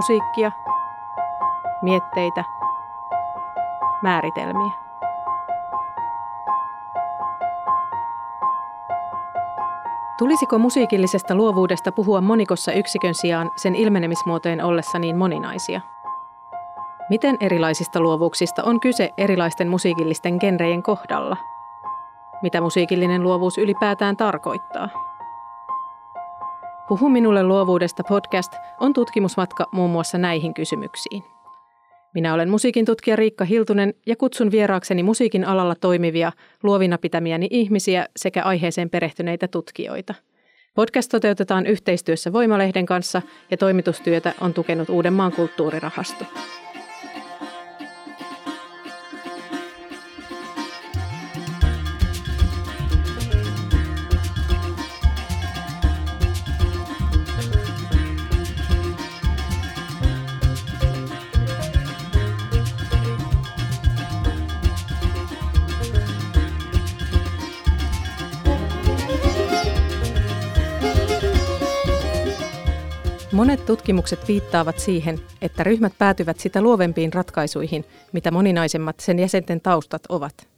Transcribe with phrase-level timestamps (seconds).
[0.00, 0.52] Musiikkia,
[1.82, 2.44] mietteitä,
[4.02, 4.70] määritelmiä.
[10.18, 15.80] Tulisiko musiikillisesta luovuudesta puhua monikossa yksikön sijaan sen ilmenemismuotojen ollessa niin moninaisia?
[17.10, 21.36] Miten erilaisista luovuuksista on kyse erilaisten musiikillisten genrejen kohdalla?
[22.42, 25.09] Mitä musiikillinen luovuus ylipäätään tarkoittaa?
[26.90, 31.22] Puhu minulle luovuudesta podcast on tutkimusmatka muun muassa näihin kysymyksiin.
[32.14, 38.06] Minä olen musiikin tutkija Riikka Hiltunen ja kutsun vieraakseni musiikin alalla toimivia, luovina pitämiäni ihmisiä
[38.16, 40.14] sekä aiheeseen perehtyneitä tutkijoita.
[40.74, 46.24] Podcast toteutetaan yhteistyössä Voimalehden kanssa ja toimitustyötä on tukenut Uudenmaan kulttuurirahasto.
[73.32, 80.02] Monet tutkimukset viittaavat siihen, että ryhmät päätyvät sitä luovempiin ratkaisuihin, mitä moninaisemmat sen jäsenten taustat
[80.08, 80.48] ovat.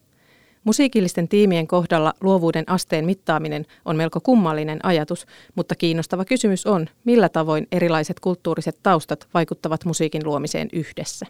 [0.64, 7.28] Musiikillisten tiimien kohdalla luovuuden asteen mittaaminen on melko kummallinen ajatus, mutta kiinnostava kysymys on, millä
[7.28, 11.26] tavoin erilaiset kulttuuriset taustat vaikuttavat musiikin luomiseen yhdessä.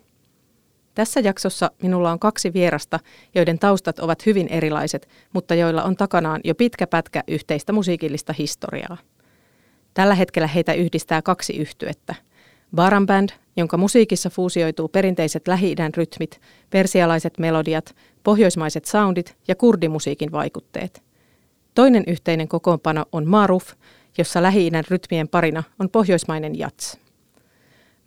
[0.95, 3.01] Tässä jaksossa minulla on kaksi vierasta,
[3.35, 8.97] joiden taustat ovat hyvin erilaiset, mutta joilla on takanaan jo pitkä pätkä yhteistä musiikillista historiaa.
[9.95, 12.15] Tällä hetkellä heitä yhdistää kaksi yhtyettä.
[12.75, 21.03] Baran Band, jonka musiikissa fuusioituu perinteiset lähi rytmit, persialaiset melodiat, pohjoismaiset soundit ja kurdimusiikin vaikutteet.
[21.75, 23.73] Toinen yhteinen kokoonpano on Maruf,
[24.19, 26.99] jossa lähi rytmien parina on pohjoismainen jats.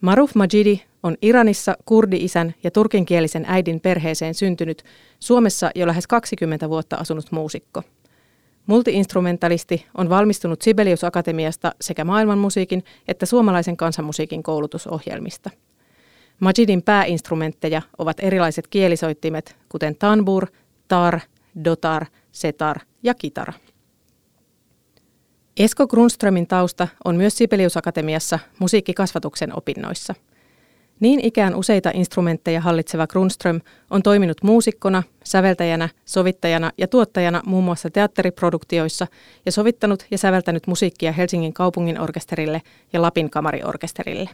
[0.02, 4.84] Maruf Majidi on Iranissa kurdi-isän ja turkinkielisen äidin perheeseen syntynyt,
[5.20, 7.84] Suomessa jo lähes 20 vuotta asunut muusikko–
[8.68, 15.50] Multiinstrumentalisti on valmistunut Sibelius Akatemiasta sekä maailmanmusiikin että suomalaisen kansanmusiikin koulutusohjelmista.
[16.40, 20.48] Majidin pääinstrumentteja ovat erilaiset kielisoittimet, kuten tanbur,
[20.88, 21.20] tar,
[21.64, 23.54] dotar, setar ja kitara.
[25.58, 30.16] Esko Grundströmin tausta on myös Sibelius Akatemiassa musiikkikasvatuksen opinnoissa–
[31.00, 37.90] niin ikään useita instrumentteja hallitseva Grundström on toiminut muusikkona, säveltäjänä, sovittajana ja tuottajana muun muassa
[37.90, 39.08] teatteriproduktioissa
[39.46, 42.62] ja sovittanut ja säveltänyt musiikkia Helsingin kaupungin orkesterille
[42.94, 44.30] ja Lapin kamariorkesterille.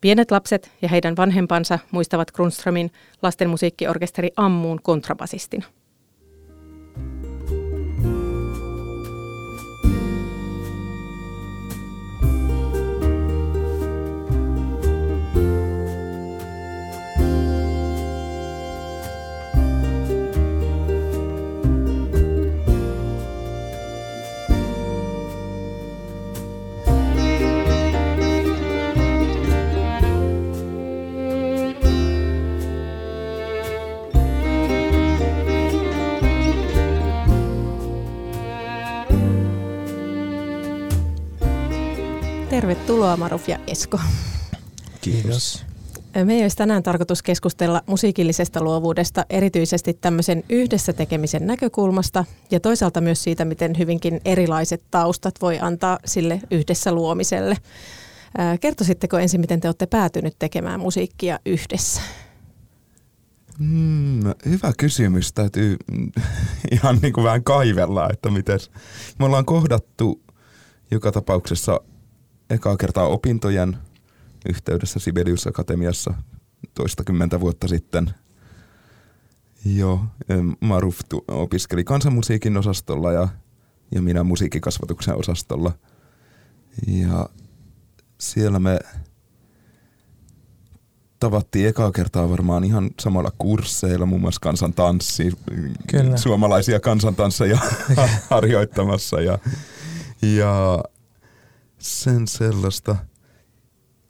[0.00, 2.90] Pienet lapset ja heidän vanhempansa muistavat Grundströmin
[3.22, 5.66] lastenmusiikkiorkesteri Ammuun kontrabasistina.
[42.62, 44.00] Tervetuloa Maruf ja Esko.
[45.00, 45.64] Kiitos.
[46.24, 53.22] Meidän olisi tänään tarkoitus keskustella musiikillisesta luovuudesta erityisesti tämmöisen yhdessä tekemisen näkökulmasta ja toisaalta myös
[53.22, 57.56] siitä, miten hyvinkin erilaiset taustat voi antaa sille yhdessä luomiselle.
[58.60, 62.00] Kertoisitteko ensin, miten te olette päätynyt tekemään musiikkia yhdessä?
[63.58, 65.32] Mm, hyvä kysymys.
[65.32, 65.76] Täytyy
[66.72, 68.60] ihan niin kuin vähän kaivella, että miten.
[69.18, 70.22] Me ollaan kohdattu
[70.90, 71.80] joka tapauksessa
[72.52, 73.76] ekaa kertaa opintojen
[74.48, 76.14] yhteydessä Sibelius Akatemiassa
[76.74, 78.10] toistakymmentä vuotta sitten.
[79.64, 80.00] Joo,
[80.60, 83.28] Maruf opiskeli kansanmusiikin osastolla ja,
[83.94, 85.72] ja minä musiikkikasvatuksen osastolla.
[86.86, 87.28] Ja
[88.18, 88.78] siellä me
[91.20, 95.32] tavattiin ekaa kertaa varmaan ihan samalla kursseilla, muun muassa kansantanssi,
[95.86, 96.16] Kyllä.
[96.16, 97.58] suomalaisia kansantansseja
[98.30, 99.38] harjoittamassa ja,
[100.22, 100.84] ja
[101.82, 102.96] sen sellaista.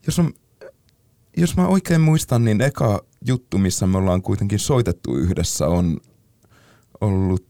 [0.06, 0.32] Jos, on,
[1.36, 6.00] jos mä oikein muistan, niin eka juttu, missä me ollaan kuitenkin soitettu yhdessä, on
[7.00, 7.46] ollut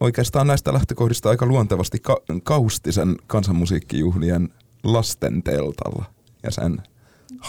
[0.00, 4.48] oikeastaan näistä lähtökohdista aika luontevasti ka- kaustisen kansanmusiikkijuhlien
[4.84, 6.04] lasten teltalla
[6.42, 6.82] ja sen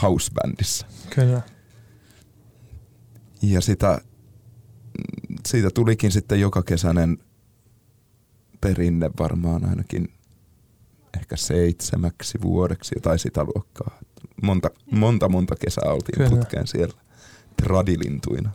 [0.01, 0.85] housebändissä.
[1.15, 1.41] Kyllä.
[3.41, 4.01] Ja sitä,
[5.47, 7.17] siitä tulikin sitten joka kesäinen
[8.61, 10.13] perinne varmaan ainakin
[11.17, 13.99] ehkä seitsemäksi vuodeksi tai sitä luokkaa.
[14.41, 16.29] Monta, monta, monta kesää oltiin Kyllä.
[16.29, 16.95] putkeen siellä
[17.63, 18.51] tradilintuina.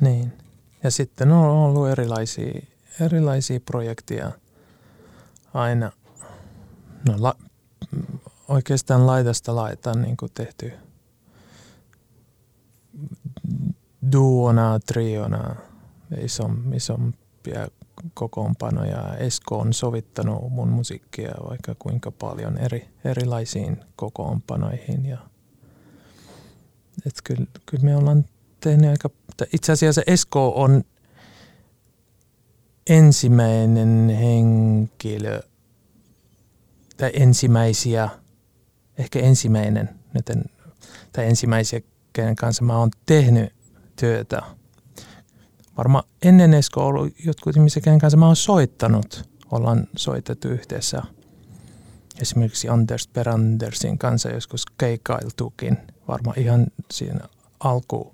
[0.00, 0.32] Niin.
[0.82, 2.60] Ja sitten on ollut erilaisia,
[3.00, 4.32] erilaisia projekteja
[5.54, 5.92] aina.
[7.08, 7.34] No, la,
[8.48, 10.72] oikeastaan laidasta laitaan niin kuin tehty
[14.12, 15.56] duona, triona,
[16.20, 17.68] isom, isompia
[18.14, 19.16] kokoonpanoja.
[19.16, 25.06] Esko on sovittanut mun musiikkia vaikka kuinka paljon eri, erilaisiin kokoonpanoihin.
[25.06, 25.18] Ja,
[27.06, 28.24] et kyllä, kyllä me ollaan
[28.60, 29.10] tehnyt aika,
[29.52, 30.84] itse asiassa Esko on
[32.90, 35.42] ensimmäinen henkilö
[36.96, 38.08] tai ensimmäisiä,
[38.98, 39.88] ehkä ensimmäinen,
[41.12, 41.80] tai ensimmäisiä,
[42.12, 43.52] kenen kanssa mä oon tehnyt
[43.96, 44.42] työtä–
[45.78, 51.02] varmaan ennen Esko ollut jotkut ihmiset, kenen kanssa mä oon soittanut, ollaan soitettu yhdessä.
[52.20, 55.78] Esimerkiksi Anders Perandersin kanssa joskus keikkailtukin,
[56.08, 57.20] varmaan ihan siinä
[57.60, 58.12] alku,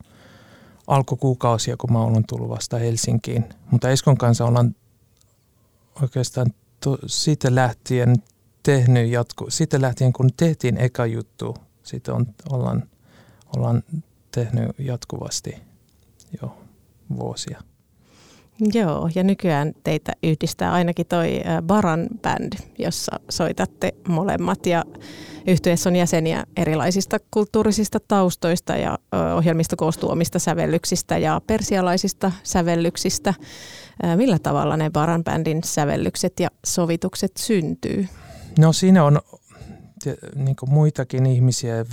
[0.87, 3.45] alkukuukausia, kun mä oon tullut vasta Helsinkiin.
[3.71, 4.77] Mutta Eskon kanssa ollaan
[6.03, 6.47] oikeastaan
[6.81, 8.17] to, siitä lähtien
[8.63, 12.89] tehnyt jatku, siitä lähtien kun tehtiin eka juttu, siitä on, ollaan,
[13.57, 13.83] ollaan
[14.31, 15.57] tehnyt jatkuvasti.
[16.43, 16.64] Joo
[17.17, 17.61] vuosia.
[18.75, 24.85] Joo, ja nykyään teitä yhdistää ainakin toi Baran Band, jossa soitatte molemmat ja
[25.47, 28.99] yhtyessä on jäseniä erilaisista kulttuurisista taustoista ja
[29.37, 33.35] ohjelmisto koostuu omista sävellyksistä ja persialaisista sävellyksistä.
[34.17, 38.09] Millä tavalla ne Baran Bandin sävellykset ja sovitukset syntyy?
[38.59, 39.21] No siinä on
[40.35, 41.85] niin muitakin ihmisiä.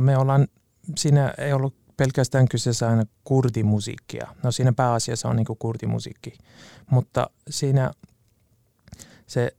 [0.00, 0.48] Me ollaan,
[0.96, 4.34] siinä ei ollut pelkästään kyseessä aina kurdimusiikkia.
[4.42, 6.32] No siinä pääasiassa on niin kurdimusiikki,
[6.90, 7.90] mutta siinä
[9.26, 9.56] se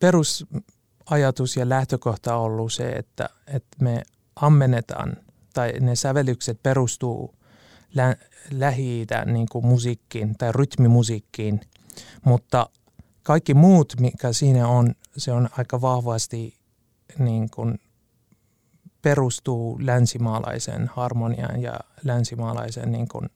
[0.00, 4.02] perusajatus ja lähtökohta on ollut se, että, että me
[4.36, 5.16] ammennetaan
[5.54, 7.34] tai ne sävellykset perustuu
[7.94, 8.16] lä-
[8.50, 11.60] lähi niin musiikkiin tai rytmimusiikkiin,
[12.24, 12.70] mutta
[13.22, 16.54] kaikki muut, mikä siinä on, se on aika vahvasti
[17.18, 17.78] niin kuin
[19.06, 23.28] perustuu länsimaalaisen harmoniaan ja länsimaalaisen niin kuin,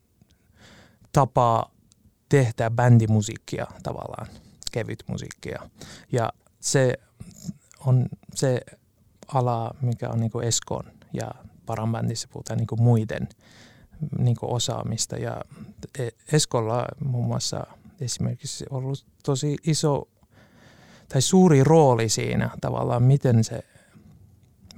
[1.12, 1.70] tapaa
[2.28, 4.26] tehdä bändimusiikkia tavallaan,
[4.72, 5.70] kevyt musiikkia.
[6.12, 6.94] Ja se
[7.86, 8.60] on se
[9.28, 11.30] ala, mikä on niin kuin Eskon ja
[11.66, 13.28] Paranbändissä puhutaan niin kuin muiden
[14.18, 15.16] niin kuin osaamista.
[15.16, 15.40] Ja
[15.98, 17.66] e, Eskolla muun muassa
[18.00, 20.08] esimerkiksi ollut tosi iso
[21.08, 23.64] tai suuri rooli siinä tavallaan, miten se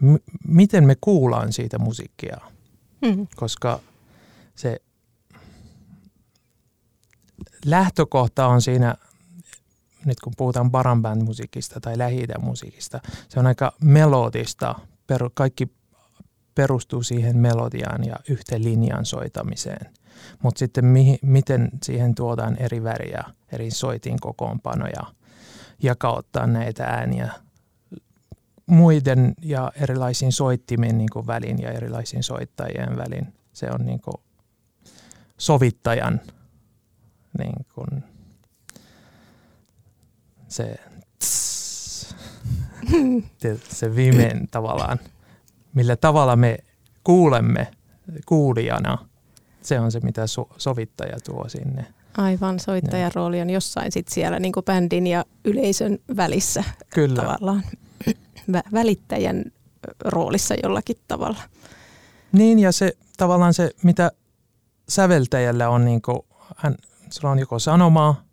[0.02, 0.14] m-
[0.48, 2.36] miten me kuullaan siitä musiikkia.
[3.02, 3.26] Mm.
[3.36, 3.80] Koska
[4.54, 4.80] se
[7.64, 8.94] lähtökohta on siinä,
[10.04, 14.74] nyt kun puhutaan baran musiikista tai lähi musiikista, se on aika melodista.
[15.06, 15.68] Per, kaikki
[16.54, 19.92] perustuu siihen melodiaan ja yhteen linjan soitamiseen.
[20.42, 25.02] Mutta sitten mi, miten siihen tuodaan eri väriä, eri soitin kokoonpanoja,
[25.82, 27.32] jakauttaa näitä ääniä
[28.72, 33.34] muiden ja erilaisiin soittimien niin kuin välin ja erilaisiin soittajien välin.
[33.52, 34.14] Se on niin kuin
[35.38, 36.20] sovittajan
[37.38, 38.04] niin kuin
[40.48, 40.80] se,
[41.18, 42.16] tss,
[43.78, 44.98] se viimein tavallaan,
[45.74, 46.58] millä tavalla me
[47.04, 47.66] kuulemme
[48.26, 48.98] kuulijana.
[49.62, 51.86] Se on se, mitä so, sovittaja tuo sinne.
[52.16, 56.64] Aivan, soittajan rooli on jossain sit siellä niin kuin bändin ja yleisön välissä
[56.94, 57.22] Kyllä.
[57.22, 57.62] tavallaan
[58.72, 59.44] välittäjän
[60.04, 61.40] roolissa jollakin tavalla.
[62.32, 64.12] Niin ja se tavallaan se, mitä
[64.88, 66.18] säveltäjällä on, niin kuin,
[66.56, 66.74] hän,
[67.10, 68.24] sillä on joko sanomaa,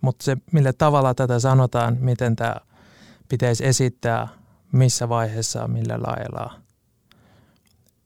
[0.00, 2.56] mutta se millä tavalla tätä sanotaan, miten tämä
[3.28, 4.28] pitäisi esittää,
[4.72, 6.60] missä vaiheessa, millä lailla.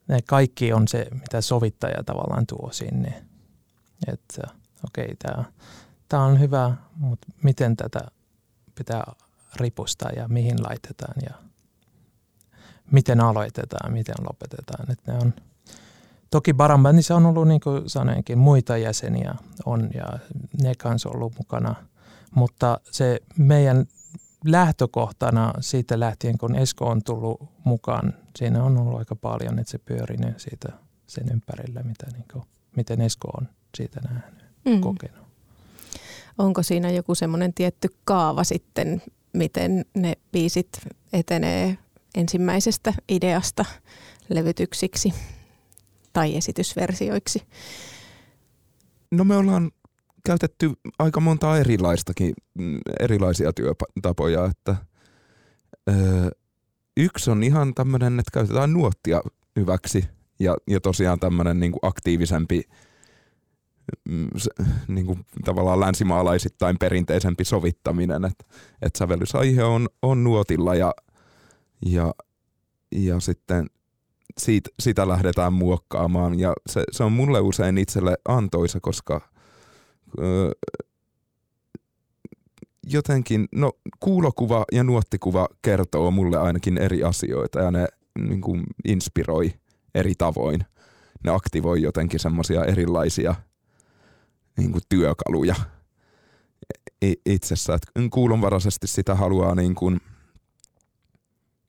[0.08, 3.24] Ne kaikki on se, mitä sovittaja tavallaan tuo sinne.
[4.06, 4.42] Että
[4.84, 5.44] okei, okay,
[6.08, 8.00] tämä on hyvä, mutta miten tätä
[8.74, 9.12] pitää
[9.56, 11.34] ripustaa ja mihin laitetaan ja
[12.90, 14.90] miten aloitetaan, miten lopetetaan.
[14.90, 15.34] Et ne on,
[16.30, 19.34] toki Barambandissa on ollut, niin kuin sanoinkin, muita jäseniä
[19.64, 20.18] on ja
[20.62, 21.74] ne kanssa ollut mukana,
[22.34, 23.86] mutta se meidän
[24.44, 29.78] lähtökohtana siitä lähtien, kun Esko on tullut mukaan, siinä on ollut aika paljon, että se
[29.78, 30.72] pyörii siitä
[31.06, 32.44] sen ympärillä, mitä, niin kuin,
[32.76, 34.80] miten Esko on siitä nähnyt, mm.
[34.80, 35.23] kokenut.
[36.38, 40.68] Onko siinä joku semmoinen tietty kaava sitten, miten ne biisit
[41.12, 41.78] etenee
[42.14, 43.64] ensimmäisestä ideasta
[44.28, 45.14] levytyksiksi
[46.12, 47.42] tai esitysversioiksi?
[49.10, 49.70] No me ollaan
[50.26, 54.76] käytetty aika monta erilaistakin, mm, erilaisia työtapoja, että
[55.88, 56.30] öö,
[56.96, 59.22] yksi on ihan tämmöinen, että käytetään nuottia
[59.56, 60.04] hyväksi
[60.38, 62.84] ja, ja tosiaan tämmöinen niin aktiivisempi se,
[64.88, 68.44] niin kuin tavallaan länsimaalaisittain perinteisempi sovittaminen, että
[68.82, 70.94] et sävellysaihe on, on nuotilla ja,
[71.86, 72.14] ja,
[72.92, 73.66] ja sitten
[74.38, 79.20] siitä, sitä lähdetään muokkaamaan ja se, se on mulle usein itselle antoisa, koska
[80.18, 80.50] öö,
[82.86, 87.86] jotenkin, no kuulokuva ja nuottikuva kertoo mulle ainakin eri asioita ja ne
[88.18, 89.54] niin kuin inspiroi
[89.94, 90.64] eri tavoin.
[91.24, 93.34] Ne aktivoi jotenkin semmoisia erilaisia
[94.56, 95.54] niin kuin työkaluja
[97.26, 97.74] itsessä.
[97.74, 100.00] että kuulonvaraisesti sitä haluaa niin kuin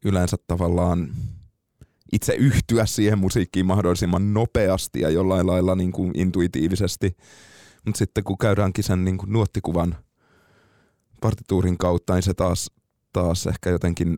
[0.05, 1.09] yleensä tavallaan
[2.11, 7.17] itse yhtyä siihen musiikkiin mahdollisimman nopeasti ja jollain lailla niin kuin intuitiivisesti.
[7.85, 9.97] Mutta sitten kun käydäänkin sen niin kuin nuottikuvan
[11.21, 12.71] partituurin kautta, niin se taas,
[13.13, 14.17] taas ehkä jotenkin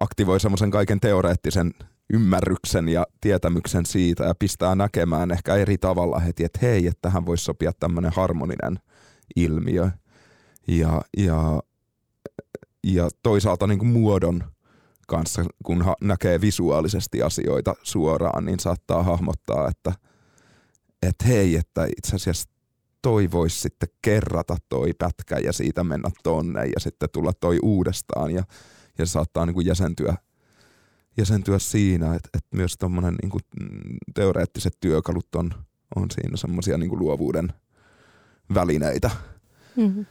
[0.00, 1.74] aktivoi semmoisen kaiken teoreettisen
[2.12, 7.26] ymmärryksen ja tietämyksen siitä ja pistää näkemään ehkä eri tavalla heti, että hei, että tähän
[7.26, 8.78] voisi sopia tämmöinen harmoninen
[9.36, 9.90] ilmiö.
[10.68, 11.62] Ja, ja,
[12.84, 14.44] ja toisaalta niin kuin muodon
[15.08, 19.92] kanssa, kun ha- näkee visuaalisesti asioita suoraan, niin saattaa hahmottaa, että,
[21.02, 22.50] että hei, että itse asiassa
[23.02, 28.30] toi voisi sitten kerrata toi pätkä ja siitä mennä tonne ja sitten tulla toi uudestaan
[28.30, 28.42] ja,
[28.98, 30.16] ja saattaa niin kuin jäsentyä–
[31.18, 33.72] jäsentyä siinä, että, että myös tuommoinen niin
[34.14, 35.50] teoreettiset työkalut on,
[35.96, 37.52] on siinä semmoisia niin luovuuden
[38.54, 39.10] välineitä.
[39.76, 40.06] Mm-hmm.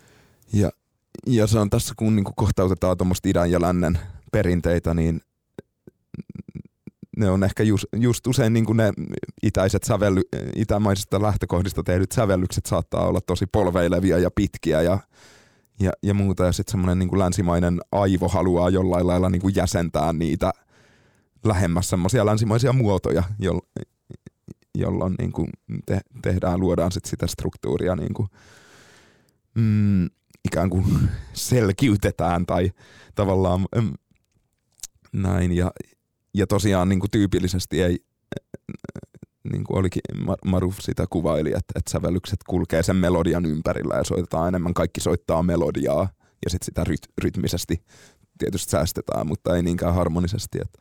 [0.54, 0.72] Ja,
[1.28, 4.00] ja se on tässä, kun niin kuin kohtautetaan tuommoista idän ja lännen
[4.32, 5.22] perinteitä, niin
[7.18, 8.94] ne on ehkä just, just usein niin kuin ne
[9.44, 10.22] itäiset sävelly,
[10.56, 15.00] itämaisista lähtökohdista tehdyt sävellykset saattaa olla tosi polveilevia ja pitkiä ja,
[15.80, 16.46] ja, ja muuta.
[16.46, 20.52] Ja sitten semmoinen niin länsimainen aivo haluaa jollain lailla niin kuin jäsentää niitä–
[21.46, 23.60] lähemmäs semmoisia länsimaisia muotoja, jo,
[24.78, 25.50] jolloin niin kuin
[25.86, 28.28] te, tehdään, luodaan sit sitä struktuuria niin kuin,
[29.56, 30.06] mm,
[30.46, 30.86] ikään kuin
[31.34, 32.72] selkiytetään tai
[33.16, 33.94] tavallaan mm,
[35.14, 35.52] näin.
[35.52, 35.72] Ja,
[36.34, 38.00] ja tosiaan niin kuin tyypillisesti ei,
[39.52, 40.02] niin kuin olikin
[40.46, 45.44] Maruf sitä kuvaili, että, että sävellykset kulkee sen melodian ympärillä ja soitetaan enemmän, kaikki soittaa
[45.44, 46.10] melodiaa
[46.46, 47.84] ja sitten sitä ryt, rytmisesti
[48.38, 50.58] tietysti säästetään, mutta ei niinkään harmonisesti.
[50.62, 50.80] Että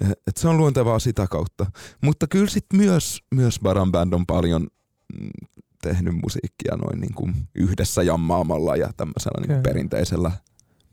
[0.00, 1.66] et se on luontevaa sitä kautta.
[2.00, 4.66] Mutta kyllä sitten myös, myös Baran Band on paljon
[5.20, 5.30] mm,
[5.82, 10.30] tehnyt musiikkia noin niin kuin yhdessä jammaamalla ja tämmöisellä niin kuin perinteisellä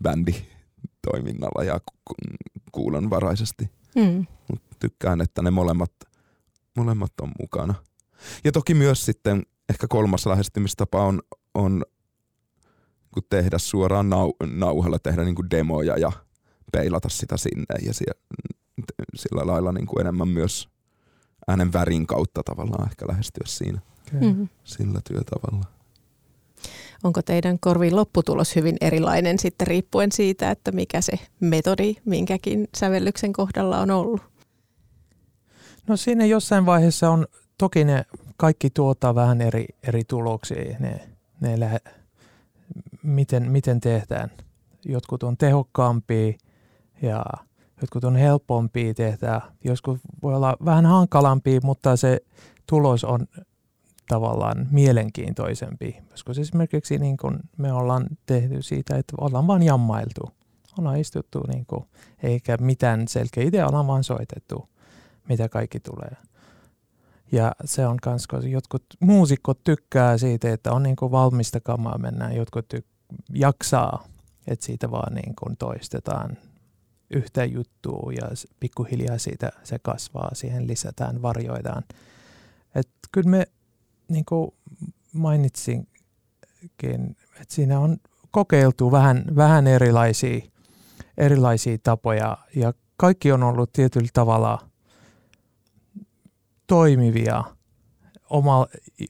[0.04, 2.16] bänditoiminnalla ja ku-
[2.72, 3.70] kuulonvaraisesti.
[3.96, 4.26] Mm.
[4.52, 5.92] Mut tykkään, että ne molemmat,
[6.78, 7.74] molemmat on mukana.
[8.44, 11.22] Ja toki myös sitten ehkä kolmas lähestymistapa on,
[11.54, 11.86] on
[13.14, 16.12] kun tehdä suoraan nau, nauhalla, tehdä niin kuin demoja ja
[16.72, 18.22] peilata sitä sinne ja siellä,
[19.16, 20.70] sillä lailla niin kuin enemmän myös
[21.48, 23.80] äänen värin kautta tavallaan ehkä lähestyä siinä
[24.12, 24.48] mm-hmm.
[24.64, 25.66] sillä työtavalla.
[27.04, 33.34] Onko teidän korviin lopputulos hyvin erilainen sitten riippuen siitä, että mikä se metodi minkäkin sävellyksen
[33.34, 34.22] kohdalla on ollut?
[35.88, 38.06] No siinä jossain vaiheessa on, toki ne
[38.38, 41.10] kaikki tuottaa vähän eri, eri tuloksia, ne,
[41.42, 41.80] ne lähe,
[43.04, 44.32] miten, miten tehdään.
[44.86, 46.34] Jotkut on tehokkaampia
[47.02, 47.24] ja
[47.82, 52.20] jotkut on helpompia tehdä, joskus voi olla vähän hankalampia, mutta se
[52.68, 53.28] tulos on
[54.08, 55.98] tavallaan mielenkiintoisempi.
[56.12, 60.32] Joskus esimerkiksi niin kun me ollaan tehty siitä, että ollaan vain jammailtu.
[60.78, 61.86] Ollaan istuttu, niin kun,
[62.24, 64.70] eikä mitään selkeä idea, ollaan vaan soitettu,
[65.30, 66.12] mitä kaikki tulee.
[67.32, 71.98] Ja se on myös, kun jotkut muusikot tykkää siitä, että on niin kuin valmista kamaa
[71.98, 74.04] mennään, jotkut tyk- jaksaa,
[74.48, 76.38] että siitä vaan niin kuin toistetaan
[77.10, 81.84] yhtä juttua ja pikkuhiljaa siitä se kasvaa, siihen lisätään, varjoidaan.
[82.76, 83.48] Et kyllä me,
[84.08, 84.52] niin kuin
[85.14, 85.88] mainitsinkin,
[87.42, 87.98] että siinä on
[88.32, 90.40] kokeiltu vähän, vähän erilaisia,
[91.18, 94.70] erilaisia tapoja ja kaikki on ollut tietyllä tavalla
[96.68, 97.44] toimivia,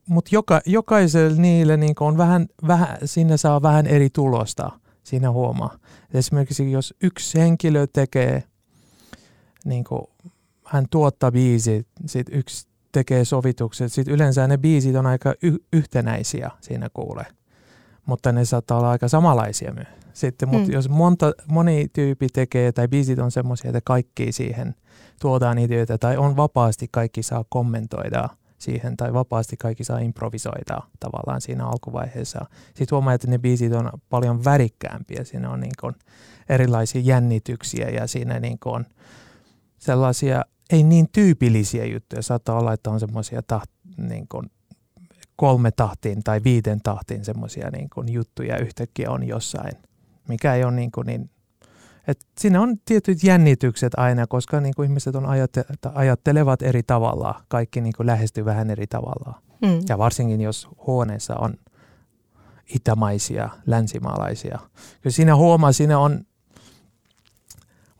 [0.06, 5.78] mutta joka, jokaisella niille niin on vähän, vähän, sinne saa vähän eri tulosta, siinä huomaa.
[6.14, 8.44] Esimerkiksi jos yksi henkilö tekee,
[9.66, 10.02] niin kuin,
[10.66, 16.52] hän tuottaa biisit, sitten yksi tekee sovitukset, sitten yleensä ne biisit on aika y- yhtenäisiä
[16.62, 17.26] siinä kuulee,
[18.06, 19.88] mutta ne saattaa olla aika samanlaisia myös.
[20.14, 20.74] Sitten, mutta mm.
[20.74, 24.76] jos monta, moni tyyppi tekee tai biisit on semmoisia, että kaikki siihen
[25.22, 28.30] tuodaan ideoita tai on vapaasti kaikki saa kommentoida
[28.60, 32.46] siihen tai vapaasti kaikki saa improvisoida tavallaan siinä alkuvaiheessa.
[32.68, 35.24] Sitten huomaa, että ne biisit on paljon värikkäämpiä.
[35.24, 35.96] Siinä on niin kuin
[36.50, 38.86] erilaisia jännityksiä ja siinä niin kuin on
[39.78, 42.22] sellaisia ei niin tyypillisiä juttuja.
[42.22, 44.52] Saattaa olla, että on semmoisia taht, niin kuin
[45.36, 49.72] kolme tahtiin tai viiden tahtiin semmoisia niin juttuja yhtäkkiä on jossain,
[50.28, 51.30] mikä ei ole niin, kuin niin
[52.10, 57.44] et siinä on tietyt jännitykset aina, koska niin kuin ihmiset on ajatte- ajattelevat eri tavalla,
[57.48, 59.42] kaikki niin kuin lähestyy vähän eri tavalla.
[59.62, 59.82] Mm.
[59.90, 61.54] Ja varsinkin jos huoneessa on
[62.76, 64.60] itämaisia, länsimaalaisia.
[65.02, 66.26] Kyllä siinä huomaa, siinä on,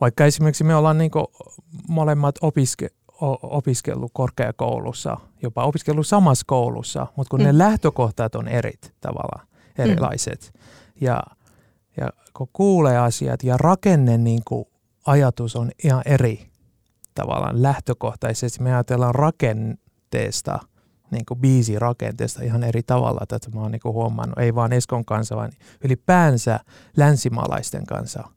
[0.00, 1.10] vaikka esimerkiksi me ollaan niin
[1.88, 2.88] molemmat opiske,
[3.42, 7.46] opiskellut korkeakoulussa, jopa opiskellut samassa koulussa, mutta kun mm.
[7.46, 9.46] ne lähtökohtat on erit tavalla,
[9.78, 10.52] erilaiset.
[10.54, 10.60] Mm.
[11.00, 11.22] Ja
[12.00, 14.64] ja kun kuulee asiat ja rakenne niin kuin
[15.06, 16.50] ajatus on ihan eri
[17.14, 18.62] tavallaan lähtökohtaisesti.
[18.62, 20.58] Me ajatellaan rakenteesta,
[21.10, 23.26] niin kuin biisi rakenteesta ihan eri tavalla.
[23.28, 25.52] Tätä mä oon niin kuin huomannut, ei vaan Eskon kanssa, vaan
[25.84, 26.60] ylipäänsä
[26.96, 28.28] länsimaalaisten kanssa.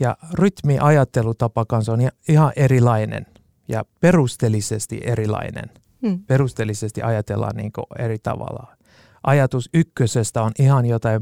[0.00, 3.26] Ja rytmiajattelutapa kanssa on ihan erilainen
[3.68, 5.70] ja perusteellisesti erilainen.
[6.06, 6.18] Hmm.
[6.26, 8.76] Perusteellisesti ajatellaan niin kuin eri tavalla.
[9.22, 11.20] Ajatus ykkösestä on ihan jotain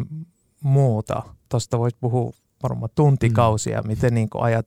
[0.61, 1.23] muuta.
[1.49, 3.87] Tuosta voisi puhua varmaan tuntikausia, mm.
[3.87, 4.67] miten niin kuin ajat,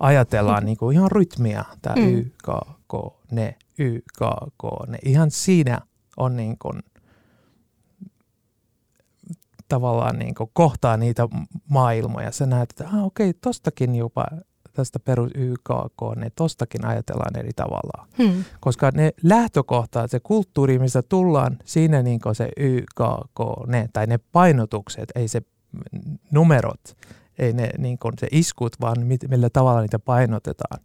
[0.00, 2.08] ajatellaan niin kuin ihan rytmiä, tämä mm.
[2.08, 2.46] Y, K,
[2.88, 2.94] K,
[3.30, 4.20] ne, Y, K,
[4.58, 4.98] K, ne.
[5.04, 5.80] Ihan siinä
[6.16, 6.82] on niin kuin,
[9.68, 11.28] tavallaan niin kuin kohtaa niitä
[11.68, 12.32] maailmoja.
[12.32, 14.26] Sä näet, että ah, okei, tostakin jopa
[14.78, 18.06] tästä perus YKK, ne tostakin ajatellaan eri tavalla.
[18.18, 18.44] Hmm.
[18.60, 25.12] Koska ne lähtökohtaat, se kulttuuri, mistä tullaan, siinä niin se YKK, ne, tai ne painotukset,
[25.14, 25.42] ei se
[26.30, 26.96] numerot,
[27.38, 30.80] ei ne niin se iskut, vaan mit, millä tavalla niitä painotetaan,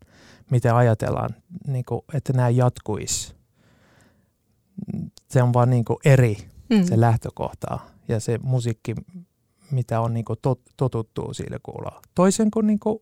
[0.52, 1.30] miten ajatellaan,
[1.68, 3.36] niin kuin, että nämä jatkuisi.
[5.30, 6.38] Se on vaan niin eri
[6.74, 6.84] hmm.
[6.84, 8.96] se lähtökohta ja se musiikki,
[9.72, 12.02] mitä on niin tot, totuttu sille kuulla.
[12.16, 13.00] Toisen kuin, niin kuin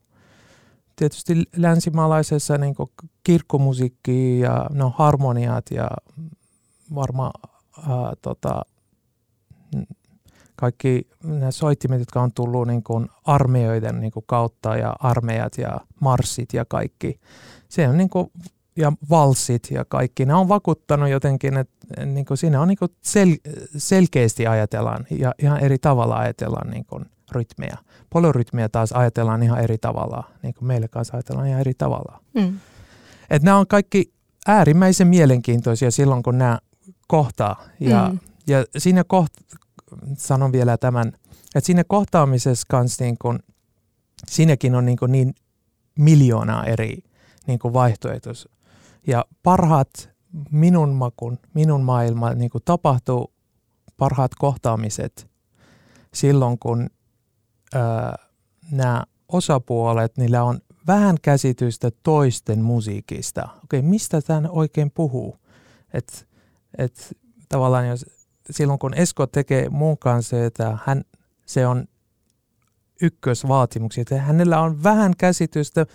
[0.95, 2.75] tietysti länsimaalaisessa niin
[3.23, 5.89] kirkkomusiikki ja no, harmoniat ja
[6.95, 7.33] varmaan
[8.21, 8.61] tota,
[10.55, 15.79] kaikki nämä soittimet, jotka on tullut niin kuin armeijoiden niin kuin kautta ja armeijat ja
[15.99, 17.19] marssit ja kaikki.
[17.69, 18.31] Se on niin kuin,
[18.75, 20.25] ja valssit ja kaikki.
[20.25, 23.35] Ne on vakuuttanut jotenkin, että niin kuin siinä on niin kuin sel,
[23.77, 27.77] selkeästi ajatellaan ja ihan eri tavalla ajatellaan niin kuin– rytmiä.
[28.09, 32.19] Polyrytmiä taas ajatellaan ihan eri tavalla, niin kuin meille kanssa ajatellaan ihan eri tavalla.
[32.33, 32.59] Mm.
[33.29, 34.13] Et nämä on kaikki
[34.47, 36.59] äärimmäisen mielenkiintoisia silloin, kun nämä
[37.07, 37.63] kohtaa.
[37.79, 38.19] Ja, mm.
[38.47, 39.33] ja siinä koht,
[40.17, 41.07] sanon vielä tämän,
[41.55, 43.39] että siinä kohtaamisessa kanssa niin kun,
[44.27, 45.33] siinäkin on niin, kun niin
[45.99, 46.97] miljoonaa eri
[47.47, 48.35] niin kuin vaihtoehtoja.
[49.07, 50.11] Ja parhaat
[50.51, 53.33] minun makun, minun maailma niin tapahtuu
[53.97, 55.27] parhaat kohtaamiset
[56.13, 56.89] silloin, kun
[58.71, 63.49] nämä osapuolet, niillä on vähän käsitystä toisten musiikista.
[63.63, 65.37] Okei, mistä tämän oikein puhuu?
[65.93, 66.27] Et,
[66.77, 67.17] et,
[67.49, 68.05] tavallaan jos,
[68.51, 71.03] silloin kun Esko tekee mun kanssa, että hän,
[71.45, 71.85] se on
[73.01, 75.85] ykkösvaatimuksia, että hänellä on vähän käsitystä,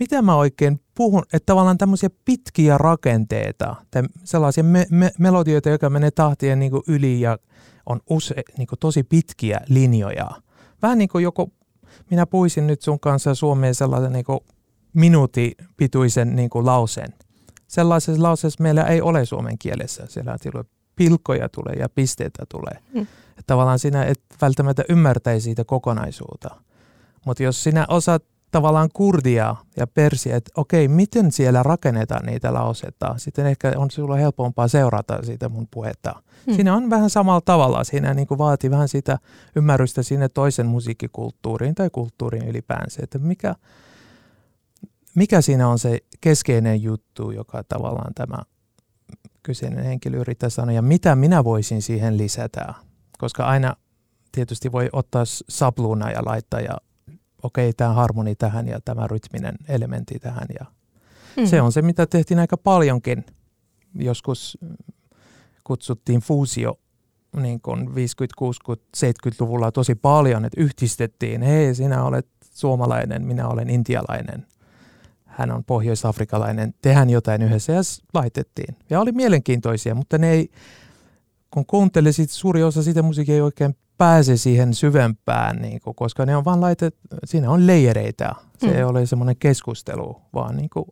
[0.00, 5.90] mitä mä oikein puhun, että tavallaan tämmöisiä pitkiä rakenteita, tai sellaisia me, me, melodioita, jotka
[5.90, 7.38] menee tahtien niin yli ja
[7.86, 10.30] on use, niin tosi pitkiä linjoja–
[10.86, 11.50] vähän niin kuin joko
[12.10, 14.40] minä puisin nyt sun kanssa Suomeen sellaisen niin kuin
[14.92, 17.14] minuutin pituisen niin kuin lauseen.
[17.68, 20.06] Sellaisessa lauseessa meillä ei ole suomen kielessä.
[20.08, 20.64] Siellä tulee
[20.96, 22.78] pilkkoja tulee ja pisteitä tulee.
[22.94, 23.06] Mm.
[23.46, 26.50] Tavallaan sinä et välttämättä ymmärtäisi siitä kokonaisuutta.
[27.24, 33.14] Mutta jos sinä osaat tavallaan kurdia ja persiä, että okei, miten siellä rakennetaan niitä lauseita.
[33.18, 36.22] Sitten ehkä on sinulla helpompaa seurata siitä mun puhetta.
[36.46, 36.54] Hmm.
[36.54, 37.84] Siinä on vähän samalla tavalla.
[37.84, 39.18] Siinä niin kuin vaatii vähän sitä
[39.56, 43.54] ymmärrystä sinne toisen musiikkikulttuuriin tai kulttuuriin ylipäänsä, että mikä,
[45.14, 48.38] mikä siinä on se keskeinen juttu, joka tavallaan tämä
[49.42, 52.74] kyseinen henkilö yrittää sanoa, ja mitä minä voisin siihen lisätä.
[53.18, 53.76] Koska aina
[54.32, 56.76] tietysti voi ottaa sapluna ja laittaa ja
[57.42, 60.46] okei, okay, tämä harmoni tähän ja tämä rytminen elementti tähän.
[60.60, 60.66] Ja
[61.36, 61.46] mm.
[61.46, 63.24] Se on se, mitä tehtiin aika paljonkin.
[63.94, 64.58] Joskus
[65.64, 66.78] kutsuttiin fuusio
[67.36, 67.94] niin kuin 50-, 60-,
[68.96, 74.46] 70-luvulla tosi paljon, että yhdistettiin, hei sinä olet suomalainen, minä olen intialainen,
[75.24, 77.80] hän on pohjois-afrikalainen, tehdään jotain yhdessä ja
[78.14, 78.76] laitettiin.
[78.90, 80.50] Ja oli mielenkiintoisia, mutta ne ei,
[81.50, 86.26] kun kuuntelee, sit suuri osa siitä musiikkia ei oikein pääse siihen syvempään, niin kuin, koska
[86.26, 88.34] ne on vaan laitet, siinä on leijereitä.
[88.58, 88.74] Se mm.
[88.74, 90.86] ei ole semmoinen keskustelu, vaan niin kuin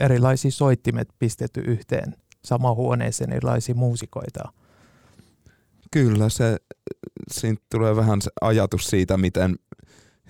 [0.00, 4.52] erilaisia soittimet pistetty yhteen sama huoneeseen erilaisia muusikoita.
[5.90, 6.56] Kyllä, se,
[7.32, 9.56] siitä tulee vähän se ajatus siitä, miten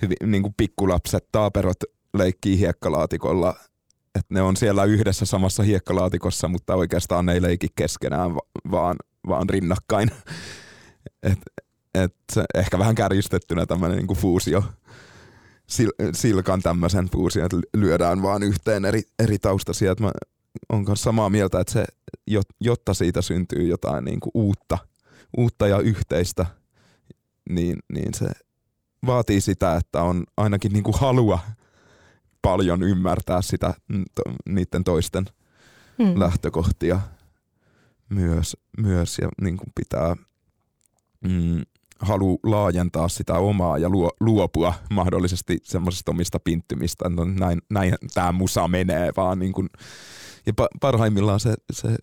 [0.02, 1.76] hyvin, niin kuin pikkulapset, taaperot
[2.14, 3.54] leikkii hiekkalaatikolla,
[4.14, 8.34] että ne on siellä yhdessä samassa hiekkalaatikossa, mutta oikeastaan ne ei leiki keskenään,
[8.70, 8.96] vaan,
[9.28, 10.10] vaan rinnakkain.
[11.22, 11.38] Et,
[11.94, 12.16] et
[12.54, 14.64] ehkä vähän kärjistettynä tämmöinen niin fuusio,
[15.74, 19.94] sil, silkan tämmöisen fuusio, että lyödään vaan yhteen eri, eri taustasia.
[20.00, 20.10] Mä
[20.72, 21.84] oon samaa mieltä, että se,
[22.60, 24.78] jotta siitä syntyy jotain niin kuin uutta,
[25.36, 26.46] uutta ja yhteistä,
[27.50, 28.26] niin, niin se
[29.06, 31.38] vaatii sitä, että on ainakin niin kuin halua
[32.42, 33.74] paljon ymmärtää sitä
[34.48, 35.24] niiden toisten
[35.98, 36.20] hmm.
[36.20, 37.00] lähtökohtia
[38.08, 40.16] myös, myös ja niin kuin pitää
[41.20, 41.62] mm,
[42.00, 47.08] halu laajentaa sitä omaa ja luo, luopua mahdollisesti semmoisista omista pinttymistä.
[47.08, 49.68] No, näin, näin tämä musa menee, vaan niin kuin,
[50.46, 51.96] ja parhaimmillaan se, se,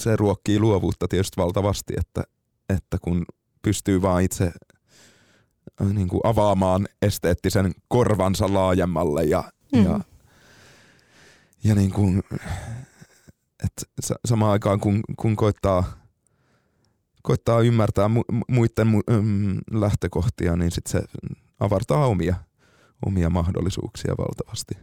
[0.00, 2.22] se ruokkii luovuutta tietysti valtavasti, että,
[2.68, 3.24] että kun
[3.62, 4.52] pystyy vaan itse
[5.82, 9.84] äh, niin kuin avaamaan esteettisen korvansa laajemmalle ja, mm.
[9.84, 10.00] ja,
[11.64, 12.22] ja niin kuin,
[13.64, 15.84] että samaan aikaan kun, kun koittaa,
[17.22, 21.02] koittaa ymmärtää mu, muiden mu, mm, lähtökohtia, niin sit se
[21.60, 22.34] avartaa omia,
[23.06, 24.74] omia mahdollisuuksia valtavasti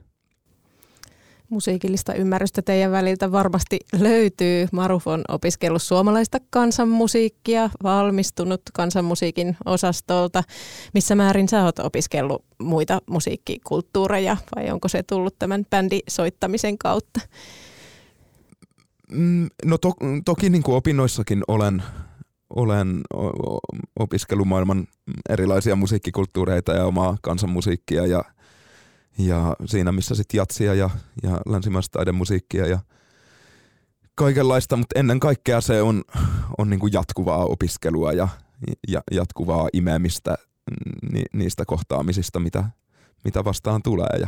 [1.50, 4.68] musiikillista ymmärrystä teidän väliltä varmasti löytyy.
[4.72, 10.44] Maruf on opiskellut suomalaista kansanmusiikkia, valmistunut kansanmusiikin osastolta.
[10.94, 17.20] Missä määrin sä oot opiskellut muita musiikkikulttuureja vai onko se tullut tämän bändisoittamisen kautta?
[19.12, 19.94] Mm, no to,
[20.26, 21.84] toki niin kuin opinnoissakin olen,
[22.56, 23.02] olen
[24.00, 24.88] opiskellut maailman
[25.30, 28.24] erilaisia musiikkikulttuureita ja omaa kansanmusiikkia ja–
[29.18, 30.90] ja siinä missä sitten jatsia ja,
[31.24, 32.80] ja länsimaista taidemusiikkia ja
[34.16, 36.04] kaikenlaista, mutta ennen kaikkea se on,
[36.58, 38.28] on niin kuin jatkuvaa opiskelua ja,
[38.88, 40.36] ja jatkuvaa imemistä
[41.12, 42.64] ni, niistä kohtaamisista, mitä,
[43.24, 44.20] mitä vastaan tulee.
[44.20, 44.28] Ja,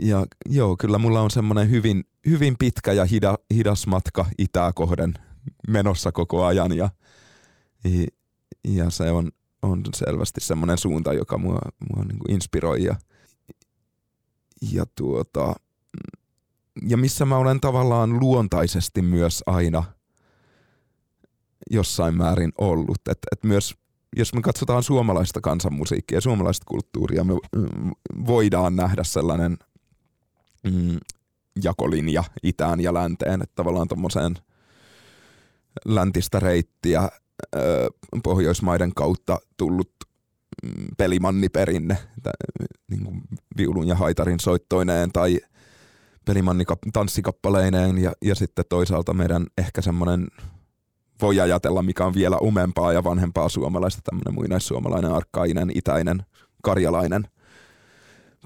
[0.00, 5.14] ja joo, kyllä mulla on semmoinen hyvin, hyvin pitkä ja hida, hidas matka itää kohden
[5.68, 6.88] menossa koko ajan ja,
[8.64, 9.30] ja se on,
[9.62, 11.58] on selvästi semmoinen suunta, joka mua,
[11.90, 12.96] mua niin kuin inspiroi ja,
[14.72, 15.54] ja, tuota,
[16.88, 19.84] ja missä mä olen tavallaan luontaisesti myös aina
[21.70, 23.08] jossain määrin ollut.
[23.10, 23.74] Et, et myös
[24.16, 27.32] jos me katsotaan suomalaista kansanmusiikkia ja suomalaista kulttuuria, me
[28.26, 29.56] voidaan nähdä sellainen
[30.64, 30.98] mm,
[31.62, 34.34] jakolinja itään ja länteen, että tavallaan tuommoiseen
[35.84, 37.08] läntistä reittiä
[38.22, 39.90] Pohjoismaiden kautta tullut
[40.62, 41.98] mm, pelimanniperinne,
[42.90, 43.22] niin kuin
[43.56, 45.40] viulun ja haitarin soittoineen tai
[46.24, 50.28] pelimanni tanssikappaleineen ja, ja sitten toisaalta meidän ehkä semmoinen
[51.22, 56.22] voi ajatella, mikä on vielä umempaa ja vanhempaa suomalaista, tämmöinen muinaissuomalainen, arkkainen, itäinen,
[56.62, 57.28] karjalainen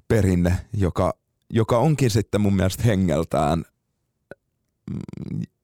[0.09, 1.15] perinne, joka,
[1.51, 3.65] joka onkin sitten mun mielestä hengeltään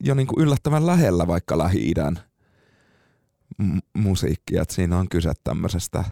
[0.04, 2.20] jo niin kuin yllättävän lähellä vaikka Lähi-idän–
[3.94, 6.04] musiikkia, että siinä on kyse tämmöisestä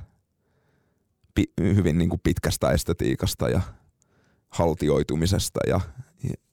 [1.34, 3.60] pi- hyvin niin kuin pitkästä estetiikasta ja
[4.48, 5.80] haltioitumisesta ja,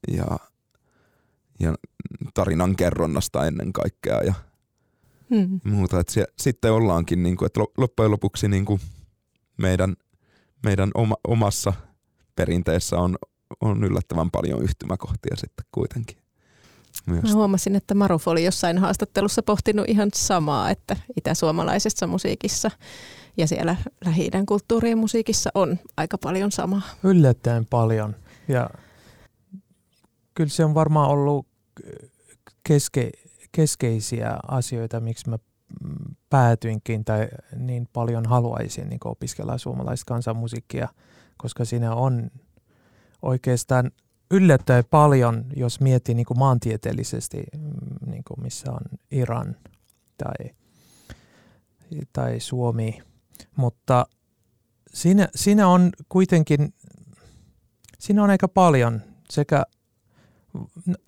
[0.07, 0.37] ja,
[1.59, 1.75] ja
[2.33, 4.33] tarinan kerronnasta ennen kaikkea ja
[5.29, 5.59] hmm.
[5.63, 5.99] muuta.
[5.99, 8.81] Et se, sitten ollaankin, niin kuin, että loppujen lopuksi niin kuin
[9.57, 9.95] meidän,
[10.63, 11.73] meidän oma, omassa
[12.35, 13.17] perinteessä on,
[13.61, 16.26] on yllättävän paljon yhtymäkohtia sitten kuitenkin.
[17.07, 17.23] Myös.
[17.23, 22.71] Mä huomasin, että Maruf oli jossain haastattelussa pohtinut ihan samaa, että itäsuomalaisessa musiikissa
[23.37, 26.81] ja siellä lähi kulttuurien musiikissa on aika paljon samaa.
[27.03, 28.15] Yllättäen paljon.
[28.47, 28.69] Ja
[30.35, 31.47] kyllä se on varmaan ollut
[32.63, 33.11] keske,
[33.51, 35.37] keskeisiä asioita, miksi mä
[36.29, 40.87] päätyinkin tai niin paljon haluaisin niin opiskella suomalaista kansanmusiikkia,
[41.37, 42.31] koska siinä on
[43.21, 43.91] oikeastaan–
[44.31, 49.55] yllättäen paljon, jos miettii niin kuin maantieteellisesti, mm, niin kuin missä on Iran
[50.17, 50.51] tai,
[52.13, 52.99] tai Suomi.
[53.55, 54.05] Mutta
[54.93, 56.73] siinä, siinä on kuitenkin,
[57.99, 59.63] siinä on aika paljon sekä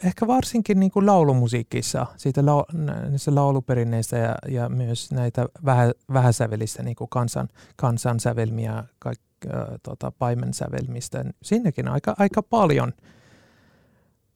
[0.03, 2.63] ehkä varsinkin niin kuin laulumusiikissa, siitä lau,
[3.09, 10.11] niissä lauluperinneistä ja, ja myös näitä vähä, vähäsävelistä niin kuin kansan, kansansävelmiä, kaik, äh, tota,
[10.11, 12.93] paimensävelmistä, sinnekin aika, aika paljon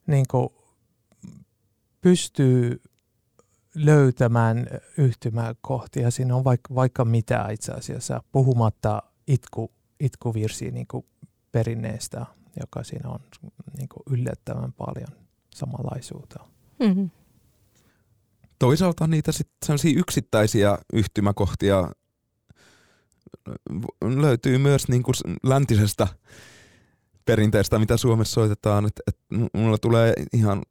[0.08, 0.50] niin kuin
[2.02, 2.82] pystyy
[3.76, 6.12] löytämään yhtymäkohtia.
[6.12, 11.06] Siinä on vaikka, vaikka mitä itse asiassa, puhumatta itku, itkuvirsi niin kuin
[11.52, 12.26] perinneestä,
[12.60, 13.20] joka siinä on
[13.78, 15.08] niin kuin yllättävän paljon
[15.56, 16.40] samanlaisuutta.
[16.80, 17.10] Mm-hmm.
[18.60, 21.92] Toisaalta niitä sitten yksittäisiä yhtymäkohtia
[24.02, 26.08] löytyy myös niin kuin läntisestä
[27.26, 28.86] perinteestä, mitä Suomessa soitetaan.
[28.86, 29.18] Et, et
[29.54, 30.62] mulla tulee ihan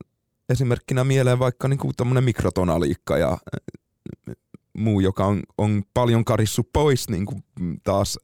[0.48, 1.94] esimerkkinä mieleen vaikka niin kuin
[2.24, 3.38] mikrotonaliikka ja
[4.78, 7.42] muu, joka on, on paljon karissu pois niin kuin
[7.84, 8.18] taas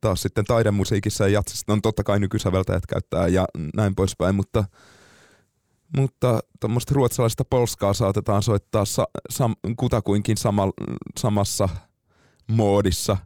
[0.00, 3.44] taas sitten taidemusiikissa ja jatsissa on totta kai nykysäveltäjät käyttää ja
[3.76, 4.64] näin poispäin, mutta
[5.96, 10.70] mutta tuommoista ruotsalaista polskaa saatetaan soittaa sa, sam, kutakuinkin sama,
[11.18, 11.68] samassa
[12.50, 13.16] moodissa,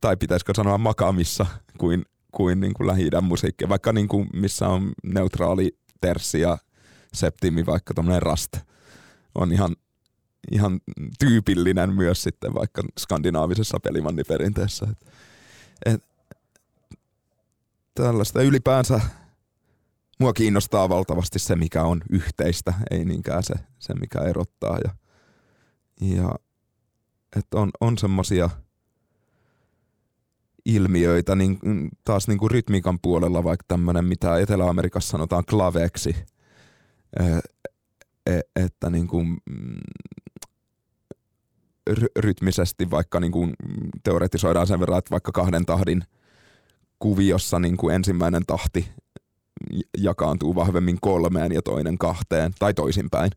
[0.00, 1.46] tai pitäisikö sanoa makamissa,
[1.78, 6.58] kuin, kuin, niin kuin lähi musiikki, vaikka niin kuin missä on neutraali terssi ja
[7.14, 8.56] septimi, vaikka tuommoinen rast
[9.34, 9.76] on ihan,
[10.52, 10.80] ihan
[11.18, 14.86] tyypillinen myös sitten vaikka skandinaavisessa pelimanniperinteessä.
[14.90, 15.06] Et
[15.86, 16.02] et,
[17.94, 19.00] tällaista ylipäänsä
[20.20, 24.78] mua kiinnostaa valtavasti se, mikä on yhteistä, ei niinkään se, se mikä erottaa.
[24.84, 24.94] Ja,
[26.00, 26.34] ja
[27.36, 28.50] että on, on semmoisia
[30.66, 31.58] ilmiöitä, niin
[32.04, 36.16] taas niin kuin rytmiikan puolella vaikka tämmöinen, mitä Etelä-Amerikassa sanotaan klaveksi,
[38.26, 39.80] e, että niin kuin, mm,
[42.18, 43.52] rytmisesti vaikka niin kuin
[44.04, 46.04] teoretisoidaan sen verran, että vaikka kahden tahdin
[46.98, 48.88] kuviossa niin kuin ensimmäinen tahti
[49.98, 53.30] jakaantuu vahvemmin kolmeen ja toinen kahteen, tai toisinpäin,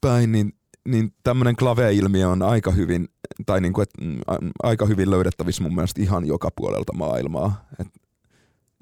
[0.00, 0.52] päin, niin,
[0.88, 3.08] niin tämmöinen klave-ilmiö on aika hyvin,
[3.46, 3.90] tai niin kuin, et,
[4.62, 7.64] aika hyvin löydettävissä mun mielestä ihan joka puolelta maailmaa.
[7.80, 7.86] Et,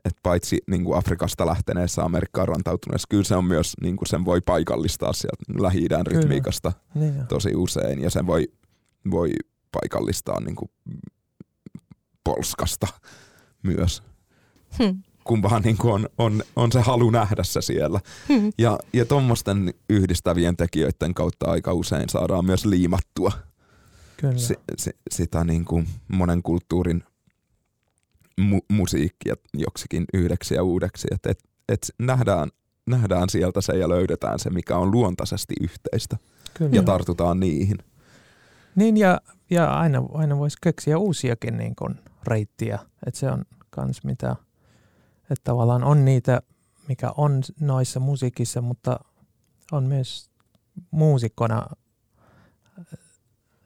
[0.04, 4.24] et paitsi niin kuin Afrikasta lähteneessä Amerikkaan rantautuneessa, kyllä se on myös, niin kuin sen
[4.24, 8.48] voi paikallistaa sieltä lähi rytmiikasta niin tosi usein, ja sen voi,
[9.10, 9.30] voi
[9.72, 10.70] paikallistaa niin kuin
[12.24, 12.86] polskasta
[13.62, 14.02] myös.
[14.78, 15.02] Hmm.
[15.24, 18.00] Kumpahan niin kuin on, on, on se halu nähdä se siellä.
[18.28, 18.52] Hmm.
[18.58, 23.32] Ja, ja tuommoisten yhdistävien tekijöiden kautta aika usein saadaan myös liimattua
[24.20, 24.38] Kyllä.
[24.38, 27.04] Si, si, sitä niin kuin monen kulttuurin
[28.40, 31.08] mu- musiikkia joksikin yhdeksi ja uudeksi.
[31.10, 32.48] Että et, et nähdään,
[32.86, 36.16] nähdään sieltä se ja löydetään se, mikä on luontaisesti yhteistä.
[36.54, 36.70] Kyllä.
[36.72, 37.78] Ja tartutaan niihin.
[38.76, 42.78] Niin ja, ja aina, aina voisi keksiä uusiakin niin kuin reittiä.
[43.06, 44.36] Että se on kans mitä,
[45.30, 46.42] että tavallaan on niitä,
[46.88, 49.00] mikä on noissa musiikissa, mutta
[49.72, 50.30] on myös
[50.90, 51.66] muusikkona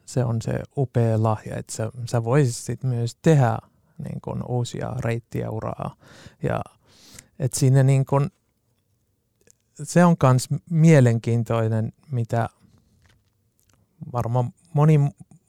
[0.07, 3.59] se on se upea lahja, että sä, sä voisit myös tehdä
[3.99, 5.97] niin kuin uusia reittiä uraa.
[6.43, 6.61] Ja
[7.39, 8.31] et siinä niin kuin,
[9.83, 12.49] se on myös mielenkiintoinen, mitä
[14.13, 15.01] varmaan moni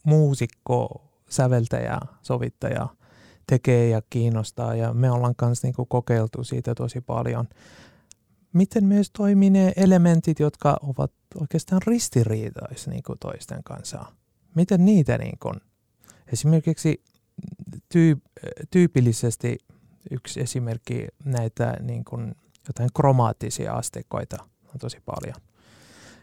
[0.04, 2.88] muusikko, säveltäjä, sovittaja
[3.48, 7.48] tekee ja kiinnostaa ja me ollaan myös niin kuin kokeiltu siitä tosi paljon.
[8.54, 14.06] Miten myös toimii ne elementit, jotka ovat oikeastaan ristiriitaisia niin kuin toisten kanssa?
[14.56, 15.56] Miten niitä niin kuin,
[16.34, 17.04] esimerkiksi
[17.90, 18.22] tyy,
[18.72, 19.58] tyypillisesti
[20.12, 22.36] yksi esimerkki näitä niin kuin
[22.68, 25.36] jotain kromaattisia asteikoita on tosi paljon.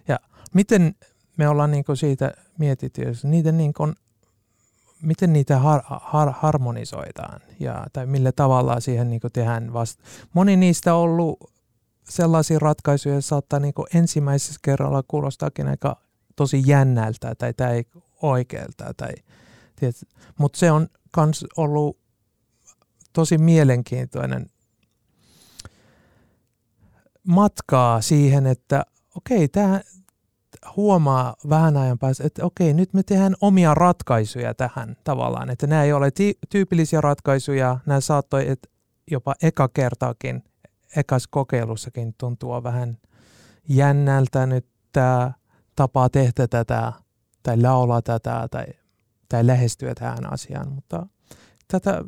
[0.08, 0.18] Ja
[0.54, 0.94] miten
[1.36, 3.94] me ollaan niin kuin siitä mietitty, jos niitä niin kuin,
[5.02, 10.02] miten niitä har, har, harmonisoidaan ja, tai millä tavalla siihen niin kuin tehdään vasta.
[10.32, 11.52] Moni niistä on ollut
[12.08, 15.96] sellaisia ratkaisuja, että saattaa niin kuin ensimmäisessä kerralla kuulostaakin aika
[16.36, 17.84] tosi jännältä tai, tai
[18.22, 18.94] oikealta.
[18.96, 19.12] Tai,
[20.38, 21.98] mutta se on myös ollut
[23.12, 24.46] tosi mielenkiintoinen
[27.26, 28.84] matkaa siihen, että
[29.16, 29.80] okei, tämä
[30.76, 35.84] huomaa vähän ajan päästä, että okei, nyt me tehdään omia ratkaisuja tähän tavallaan, että nämä
[35.84, 38.68] ei ole ty- tyypillisiä ratkaisuja, nämä saattoi että
[39.10, 40.44] jopa eka kertaakin,
[40.96, 42.98] ekas kokeilussakin tuntua vähän
[43.68, 45.32] jännältä nyt tämä
[45.76, 46.92] tapa tehdä tätä
[47.42, 48.66] tai laulaa tätä tai,
[49.28, 51.06] tai lähestyä tähän asiaan, mutta
[51.68, 52.04] tätä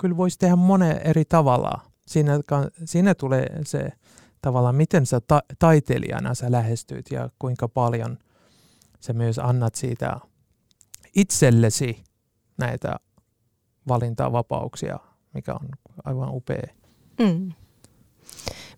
[0.00, 1.80] kyllä voisi tehdä monen eri tavalla.
[2.06, 2.32] Siinä,
[2.84, 3.88] siinä tulee se
[4.44, 8.18] tavallaan, miten sä ta- taiteilijana sä lähestyt ja kuinka paljon
[9.00, 10.20] sä myös annat siitä
[11.16, 12.04] itsellesi
[12.58, 12.96] näitä
[13.88, 14.98] valintavapauksia,
[15.34, 15.68] mikä on
[16.04, 16.66] aivan upea.
[17.20, 17.52] Mm.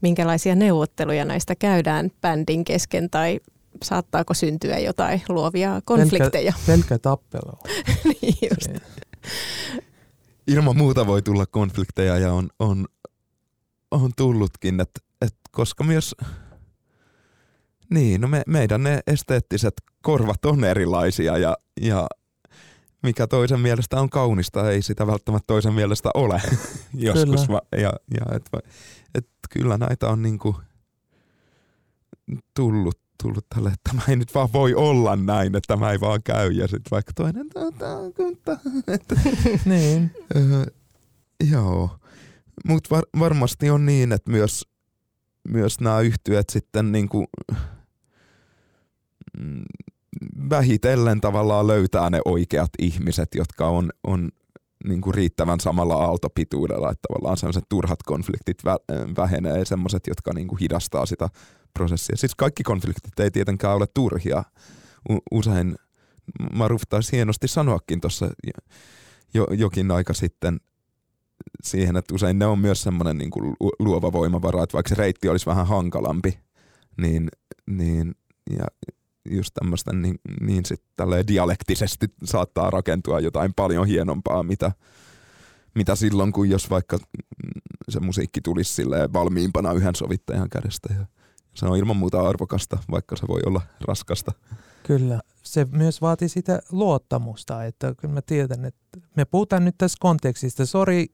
[0.01, 3.41] Minkälaisia neuvotteluja näistä käydään bändin kesken tai
[3.85, 6.53] saattaako syntyä jotain luovia konflikteja?
[6.67, 7.59] Pelkä, pelkä tappelu.
[8.05, 8.83] niin just.
[10.47, 12.87] Ilman muuta voi tulla konflikteja ja on, on,
[13.91, 15.06] on tullutkin, että et
[15.57, 16.15] koska myös
[17.91, 22.07] niin, no me, meidän ne esteettiset korvat on erilaisia ja, ja
[23.03, 26.43] mikä toisen mielestä on kaunista, ei sitä välttämättä toisen mielestä ole
[26.95, 27.49] joskus.
[27.49, 28.51] Va, ja, ja et,
[29.15, 30.57] et kyllä näitä on niinku
[32.57, 36.23] tullut, tullut tälle, että tämä ei nyt vaan voi olla näin, että tämä ei vaan
[36.23, 36.51] käy.
[36.51, 37.47] Ja sitten vaikka toinen,
[39.65, 40.11] niin.
[41.51, 41.99] joo.
[42.65, 44.65] Mutta var, varmasti on niin, että myös,
[45.49, 47.25] myös nämä yhtyöt sitten niinku,
[49.39, 49.65] mm,
[50.51, 54.31] vähitellen tavallaan löytää ne oikeat ihmiset, jotka on, on
[54.89, 60.49] niin kuin riittävän samalla aaltopituudella, että tavallaan sellaiset turhat konfliktit vä- vähenee, semmoiset, jotka niin
[60.49, 61.29] kuin hidastaa sitä
[61.75, 62.17] prosessia.
[62.17, 64.45] Siis kaikki konfliktit ei tietenkään ole turhia.
[65.31, 65.77] Usein
[66.53, 68.31] Maruf taisi hienosti sanoakin tuossa
[69.35, 70.61] jo, jokin aika sitten
[71.63, 75.29] siihen, että usein ne on myös semmoinen niin kuin luova voimavara, että vaikka se reitti
[75.29, 76.39] olisi vähän hankalampi,
[76.97, 77.29] niin,
[77.67, 78.15] niin
[78.51, 78.67] ja
[79.31, 84.73] just tämmöistä niin, niin sitten dialektisesti saattaa rakentua jotain paljon hienompaa, mitä,
[85.75, 86.99] mitä silloin, kun jos vaikka
[87.89, 90.95] se musiikki tulisi sille valmiimpana yhden sovittajan kädestä.
[90.99, 91.07] Ja
[91.55, 94.33] se on ilman muuta arvokasta, vaikka se voi olla raskasta.
[94.83, 95.21] Kyllä.
[95.43, 100.67] Se myös vaatii sitä luottamusta, että kyllä mä tiedän, että me puhutaan nyt tässä kontekstista.
[100.67, 101.07] Sori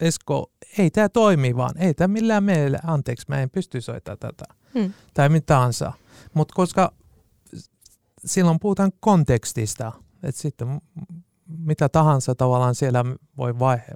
[0.00, 4.44] Esko, ei tämä toimi vaan, ei tämä millään meillä, anteeksi, mä en pysty soittamaan tätä.
[4.74, 4.92] Hmm.
[5.14, 5.92] Tai mitä tahansa.
[6.34, 6.92] Mutta koska
[8.24, 10.80] silloin puhutaan kontekstista, että sitten
[11.46, 13.04] mitä tahansa tavallaan siellä
[13.36, 13.86] voi vaihe,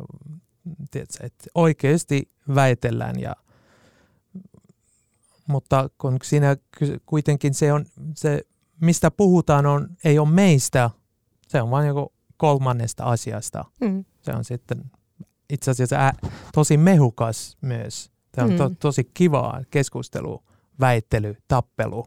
[0.90, 3.36] tiedätkö, että oikeasti väitellään ja
[5.46, 6.56] mutta kun siinä
[7.06, 8.40] kuitenkin se on, se
[8.80, 10.90] mistä puhutaan on, ei ole meistä,
[11.48, 13.64] se on vain joku kolmannesta asiasta.
[13.80, 14.04] Mm.
[14.22, 14.90] Se on sitten
[15.54, 16.12] itse asiassa ä,
[16.54, 18.10] tosi mehukas myös.
[18.34, 18.76] Se on to, mm.
[18.76, 20.42] tosi kivaa keskustelu,
[20.80, 22.06] väittely, tappelu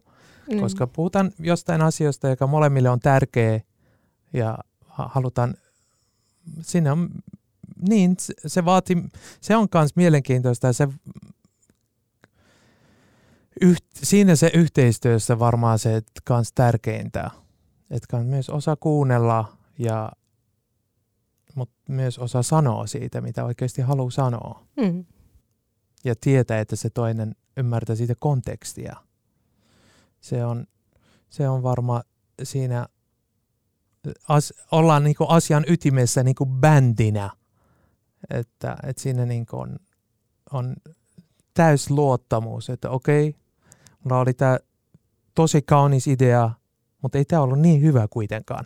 [0.51, 0.59] mm.
[0.59, 3.61] koska puhutaan jostain asioista, joka molemmille on tärkeä
[4.33, 4.57] ja
[4.87, 5.53] halutaan,
[6.61, 7.09] siinä on,
[7.89, 8.15] niin
[8.47, 9.03] se vaatii,
[9.41, 10.87] se on myös mielenkiintoista se
[13.61, 17.31] yht, siinä se yhteistyössä varmaan se kans tärkeintä,
[17.91, 20.11] että myös osa kuunnella ja
[21.57, 24.65] mutta myös osa sanoa siitä, mitä oikeasti haluaa sanoa.
[24.75, 25.05] Mm.
[26.03, 28.95] Ja tietää, että se toinen ymmärtää siitä kontekstia
[30.21, 30.67] se on,
[31.29, 32.01] se on varma
[32.43, 32.87] siinä,
[34.27, 37.29] as, ollaan niinku asian ytimessä niinku bändinä,
[38.29, 39.77] että, että siinä niinku on,
[40.51, 40.75] on
[41.53, 43.35] täys luottamus, että okei,
[44.03, 44.59] mulla oli tämä
[45.35, 46.51] tosi kaunis idea,
[47.01, 48.65] mutta ei tämä ollut niin hyvä kuitenkaan.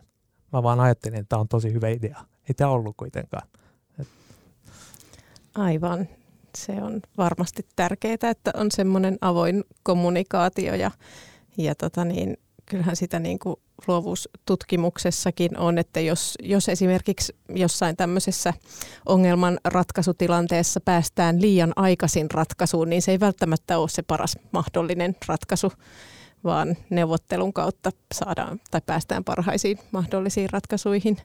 [0.54, 2.26] Mä vaan ajattelin, että tämä on tosi hyvä idea.
[2.50, 3.48] Ei tämä ollut kuitenkaan.
[5.56, 6.08] Aivan.
[6.58, 10.92] Se on varmasti tärkeää, että on semmoinen avoin kommunikaatio ja
[11.58, 13.56] ja tota niin, kyllähän sitä niin kuin
[13.88, 18.54] luovuustutkimuksessakin on, että jos, jos esimerkiksi jossain tämmöisessä
[19.06, 25.72] ongelman ratkaisutilanteessa päästään liian aikaisin ratkaisuun, niin se ei välttämättä ole se paras mahdollinen ratkaisu,
[26.44, 31.18] vaan neuvottelun kautta saadaan tai päästään parhaisiin mahdollisiin ratkaisuihin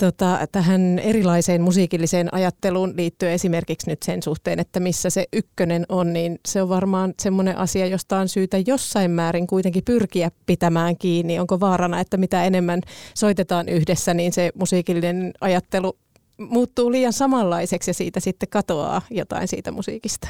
[0.00, 6.12] tota, tähän erilaiseen musiikilliseen ajatteluun liittyen esimerkiksi nyt sen suhteen, että missä se ykkönen on,
[6.12, 11.38] niin se on varmaan semmoinen asia, josta on syytä jossain määrin kuitenkin pyrkiä pitämään kiinni.
[11.38, 12.80] Onko vaarana, että mitä enemmän
[13.14, 15.98] soitetaan yhdessä, niin se musiikillinen ajattelu
[16.38, 20.28] muuttuu liian samanlaiseksi ja siitä sitten katoaa jotain siitä musiikista?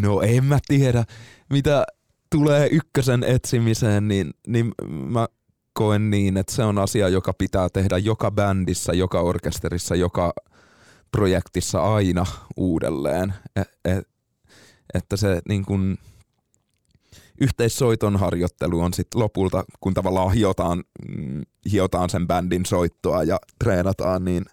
[0.00, 1.04] No en mä tiedä.
[1.50, 1.86] Mitä
[2.30, 5.26] tulee ykkösen etsimiseen, niin, niin mä
[5.72, 10.32] koen niin, että se on asia, joka pitää tehdä joka bändissä, joka orkesterissa, joka
[11.12, 13.34] projektissa aina uudelleen.
[13.56, 14.08] Et, et,
[14.94, 15.98] että se niin kun,
[17.40, 21.42] yhteissoiton harjoittelu on sitten lopulta, kun tavallaan hiotaan, mm,
[21.72, 24.44] hiotaan sen bändin soittoa ja treenataan, niin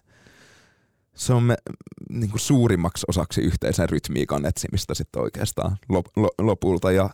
[1.14, 1.56] se on me,
[2.10, 6.06] niin kuin suurimmaksi osaksi yhteisen rytmiikan etsimistä sitten oikeastaan lop,
[6.38, 6.92] lopulta.
[6.92, 7.10] Ja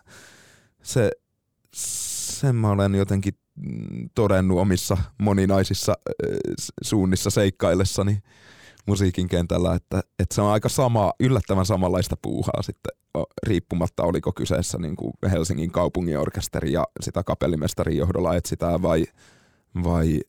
[0.83, 1.11] se,
[2.41, 3.34] sen mä olen jotenkin
[4.14, 5.95] todennut omissa moninaisissa
[6.82, 8.18] suunnissa seikkaillessani
[8.87, 12.93] musiikin kentällä, että, että se on aika sama, yllättävän samanlaista puuhaa sitten,
[13.47, 19.05] riippumatta oliko kyseessä niin kuin Helsingin kaupunginorkesteri ja sitä kapellimestarin johdolla etsitään vai,
[19.84, 20.20] vai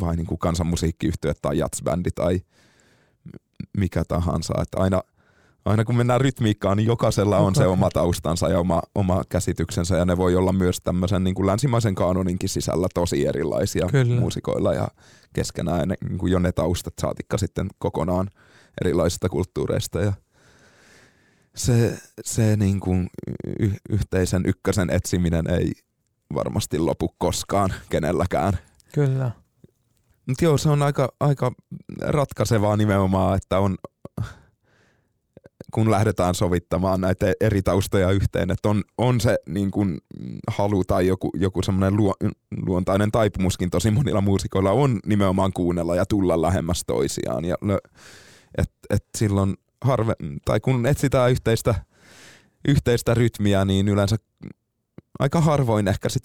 [0.00, 2.40] vai niin kuin kansanmusiikkiyhtiö tai jatsbändi tai
[3.76, 4.54] mikä tahansa.
[4.62, 5.02] Että aina,
[5.64, 10.04] aina kun mennään rytmiikkaan, niin jokaisella on se oma taustansa ja oma, oma käsityksensä ja
[10.04, 14.20] ne voi olla myös tämmöisen niin kuin länsimaisen kaanoninkin sisällä tosi erilaisia Kyllä.
[14.20, 14.88] muusikoilla ja
[15.32, 18.30] keskenään ne, niin kuin jo ne taustat saatikka sitten kokonaan
[18.80, 20.12] erilaisista kulttuureista ja
[21.56, 23.10] se, se niin kuin
[23.58, 25.72] y- yhteisen ykkösen etsiminen ei
[26.34, 28.58] varmasti lopu koskaan kenelläkään.
[28.94, 29.30] Kyllä.
[30.26, 31.52] Mutta joo, se on aika, aika
[32.00, 33.76] ratkaisevaa nimenomaan, että on,
[35.70, 39.98] kun lähdetään sovittamaan näitä eri taustoja yhteen, että on, on se niin kuin
[40.48, 42.14] halu tai joku, joku semmoinen luo,
[42.66, 47.44] luontainen taipumuskin tosi monilla muusikoilla on nimenomaan kuunnella ja tulla lähemmäs toisiaan.
[47.44, 47.56] Ja,
[48.58, 51.74] et, et silloin harve, tai kun etsitään yhteistä,
[52.68, 54.16] yhteistä rytmiä, niin yleensä
[55.18, 56.22] aika harvoin ehkä sit,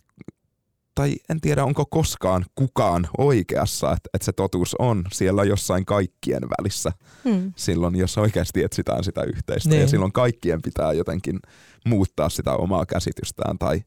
[0.95, 6.41] tai en tiedä onko koskaan kukaan oikeassa, että, että se totuus on siellä jossain kaikkien
[6.41, 6.91] välissä.
[7.29, 7.53] Hmm.
[7.55, 9.81] Silloin, jos oikeasti etsitään sitä yhteistä Niin.
[9.81, 11.39] ja silloin kaikkien pitää jotenkin
[11.85, 13.83] muuttaa sitä omaa käsitystään tai,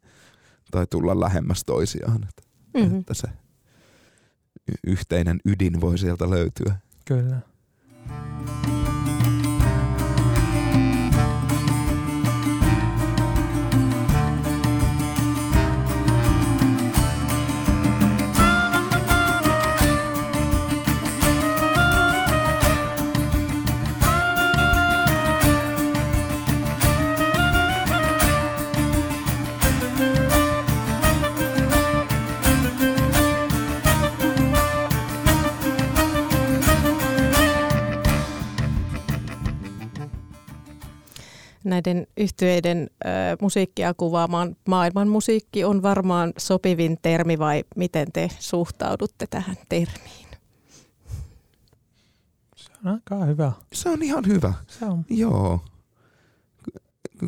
[0.71, 2.27] tai tulla lähemmäs toisiaan.
[2.29, 2.43] Että,
[2.79, 2.99] Mhm.
[2.99, 3.29] että se
[4.87, 6.77] yhteinen ydin voi sieltä löytyä.
[7.05, 7.41] Kyllä.
[41.69, 43.09] Näiden yhtyeiden ö,
[43.41, 50.29] musiikkia kuvaamaan maailman musiikki on varmaan sopivin termi vai miten te suhtaudutte tähän termiin?
[52.57, 53.53] Se on aika hyvä.
[53.73, 54.55] Se on ihan hyvä.
[54.67, 55.05] Se on.
[55.11, 55.61] Joo.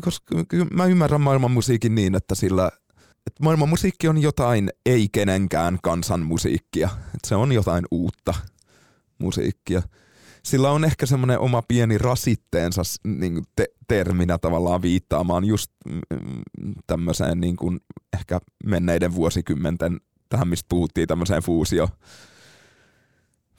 [0.01, 0.35] Koska
[0.73, 2.71] mä ymmärrän maailman musiikin niin, että sillä
[3.27, 6.89] että maailman musiikki on jotain ei kenenkään kansan musiikkia.
[6.95, 8.33] Että se on jotain uutta
[9.17, 9.81] musiikkia.
[10.43, 16.01] Sillä on ehkä semmoinen oma pieni rasitteensa niin te- terminä tavallaan viittaamaan just mm,
[16.87, 17.79] tämmöiseen niin kuin
[18.13, 21.89] ehkä menneiden vuosikymmenten, tähän mistä puhuttiin tämmöiseen fuusio,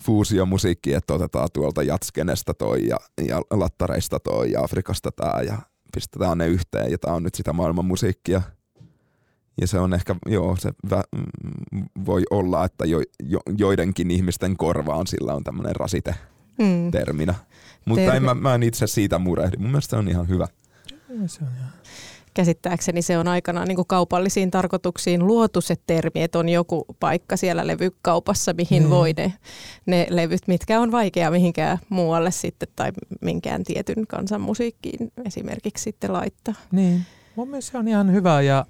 [0.03, 5.59] fuusiomusiikkiin, että otetaan tuolta jatskenestä toi ja, ja lattareista toi ja Afrikasta tää ja
[5.95, 8.43] pistetään ne yhteen ja tää on nyt sitä maailman musiikkia.
[9.61, 11.03] Ja se on ehkä, joo, se vä,
[11.72, 16.14] mm, voi olla, että jo, jo, joidenkin ihmisten korvaan sillä on tämmöinen rasite
[16.59, 16.91] Mm.
[16.91, 17.35] terminä.
[17.85, 19.57] Mutta Termi- en, mä, mä en itse siitä murehdi.
[19.57, 20.47] Mun mielestä se on ihan hyvä.
[21.27, 21.73] Se on ihan.
[22.35, 27.67] Käsittääkseni se on aikanaan niin kaupallisiin tarkoituksiin luotu se termi, että on joku paikka siellä
[27.67, 28.91] levykaupassa, mihin Niin.
[28.91, 29.33] voi ne,
[29.87, 36.13] ne levyt, mitkä on vaikea mihinkään muualle sitten tai minkään tietyn kansan musiikkiin esimerkiksi sitten
[36.13, 36.55] laittaa.
[36.73, 37.03] Niin.
[37.37, 38.67] Mun mielestä se on ihan hyvä ja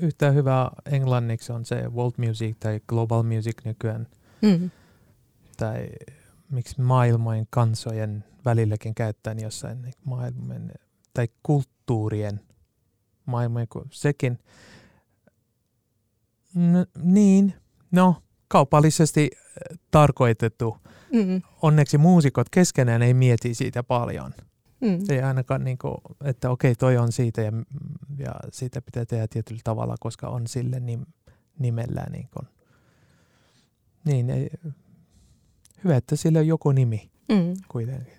[0.00, 4.06] yhtä hyvä englanniksi on se world music tai global music nykyään.
[4.42, 4.70] Mm.
[5.56, 5.88] Tai
[6.52, 10.72] miksi maailmojen kansojen välilläkin käyttäen jossain niin maailman
[11.14, 12.40] tai kulttuurien
[13.26, 14.38] maailmojen, ku- sekin.
[16.56, 17.54] N- niin,
[17.90, 20.76] no kaupallisesti äh, tarkoitettu.
[21.12, 21.42] Mm.
[21.62, 24.34] Onneksi muusikot keskenään ei mieti siitä paljon.
[24.80, 24.98] Mm.
[25.08, 25.94] Ei ainakaan, niin kuin,
[26.24, 27.52] että okei, toi on siitä ja,
[28.18, 31.06] ja siitä pitää tehdä tietyllä tavalla, koska on sille nim,
[31.58, 32.06] nimellä.
[32.10, 32.48] Niin, kuin.
[34.04, 34.50] niin ei,
[35.84, 37.54] hyvä, että sillä on joku nimi Mm.
[37.68, 38.12] kuitenkin.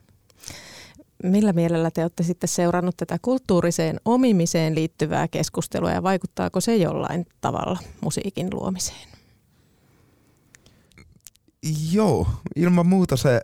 [1.24, 7.26] Millä mielellä te olette sitten seurannut tätä kulttuuriseen omimiseen liittyvää keskustelua ja vaikuttaako se jollain
[7.42, 9.08] tavalla musiikin luomiseen?
[11.92, 13.42] Joo, ilman muuta se,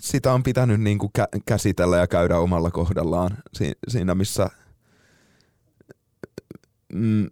[0.00, 4.48] sitä on pitänyt niin kuin kä- käsitellä ja käydä omalla kohdallaan si- siinä, missä
[6.92, 7.26] mm,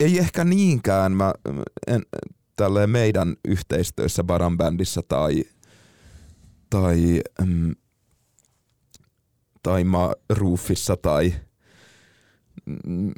[0.00, 1.32] ei ehkä niinkään mä,
[1.86, 2.02] en,
[2.56, 5.44] tälleen meidän yhteistyössä Baran bändissä tai,
[6.70, 7.74] tai, mm,
[9.62, 11.34] tai Ma Roofissa tai
[12.66, 13.12] mm,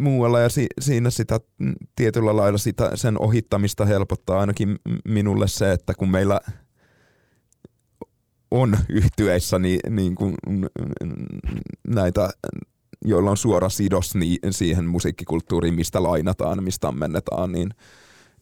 [0.00, 0.40] muualla.
[0.40, 4.78] Ja si- siinä sitä mm, tietyllä lailla sitä, sen ohittamista helpottaa ainakin
[5.08, 6.40] minulle se, että kun meillä
[8.50, 10.64] on yhtyeissä niin, niin kuin, mm,
[11.88, 12.30] näitä,
[13.04, 17.70] joilla on suora sidos niin, siihen musiikkikulttuuriin, mistä lainataan, mistä ammennetaan, niin,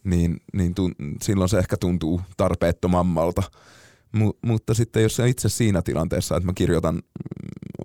[0.03, 3.43] niin, niin tun, silloin se ehkä tuntuu tarpeettomammalta.
[4.11, 7.01] Mu, mutta sitten jos se itse siinä tilanteessa, että mä kirjoitan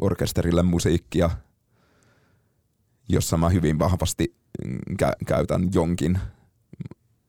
[0.01, 1.31] orkesterille musiikkia,
[3.09, 4.35] jossa mä hyvin vahvasti
[4.65, 6.19] mm, kä- käytän jonkin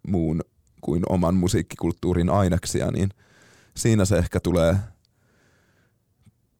[0.07, 0.41] muun
[0.81, 3.09] kuin oman musiikkikulttuurin aineksia, niin
[3.77, 4.75] siinä se ehkä tulee,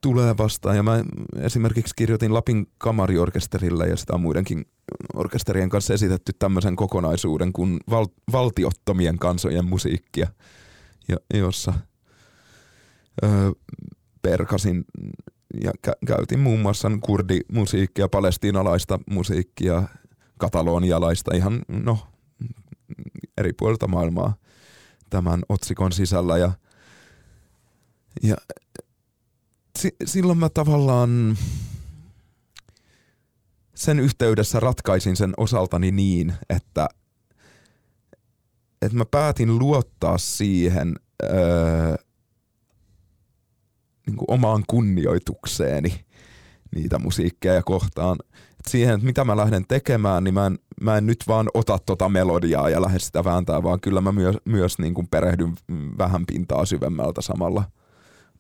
[0.05, 0.75] tulee vastaan.
[0.75, 1.03] Ja mä
[1.39, 4.65] esimerkiksi kirjoitin Lapin kamariorkesterille ja sitä on muidenkin
[5.13, 10.27] orkesterien kanssa esitetty tämmöisen kokonaisuuden kuin val- valtiottomien kansojen musiikkia,
[11.33, 11.73] jossa
[13.23, 13.51] öö,
[14.21, 14.85] perkasin
[15.63, 19.83] ja kä- käytin muun muassa kurdimusiikkia, palestiinalaista musiikkia,
[20.37, 21.97] katalonialaista, ihan no,
[23.37, 24.35] eri puolilta maailmaa
[25.09, 26.37] tämän otsikon sisällä.
[26.37, 26.51] Ja,
[28.23, 28.35] ja
[29.79, 31.37] si- silloin mä tavallaan
[33.75, 36.89] sen yhteydessä ratkaisin sen osaltani niin, että,
[38.81, 41.95] että mä päätin luottaa siihen öö,
[44.07, 46.05] niin kuin omaan kunnioitukseeni
[46.75, 48.17] niitä musiikkeja kohtaan.
[48.33, 51.79] Et siihen, että mitä mä lähden tekemään, niin mä en, mä en nyt vaan ota
[51.85, 55.53] tota melodiaa ja lähde sitä vääntää, vaan kyllä mä myös, myös niin kuin perehdyn
[55.97, 57.63] vähän pintaa syvemmältä samalla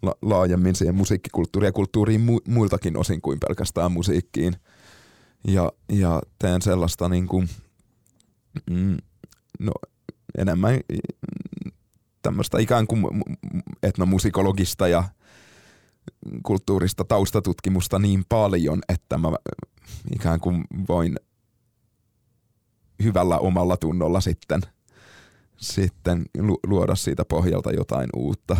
[0.01, 4.55] la, laajemmin siihen musiikkikulttuuriin ja kulttuuriin mu, muiltakin osin kuin pelkästään musiikkiin.
[5.47, 7.49] Ja, ja teen sellaista niin kuin,
[8.69, 8.97] mm,
[9.59, 9.71] no,
[10.37, 10.79] enemmän
[12.21, 13.03] tämmöistä ikään kuin
[13.83, 15.03] etnomusikologista ja
[16.43, 19.31] kulttuurista taustatutkimusta niin paljon, että mä
[20.15, 21.15] ikään kuin voin
[23.03, 24.61] hyvällä omalla tunnolla sitten,
[25.57, 26.25] sitten
[26.67, 28.57] luoda siitä pohjalta jotain uutta.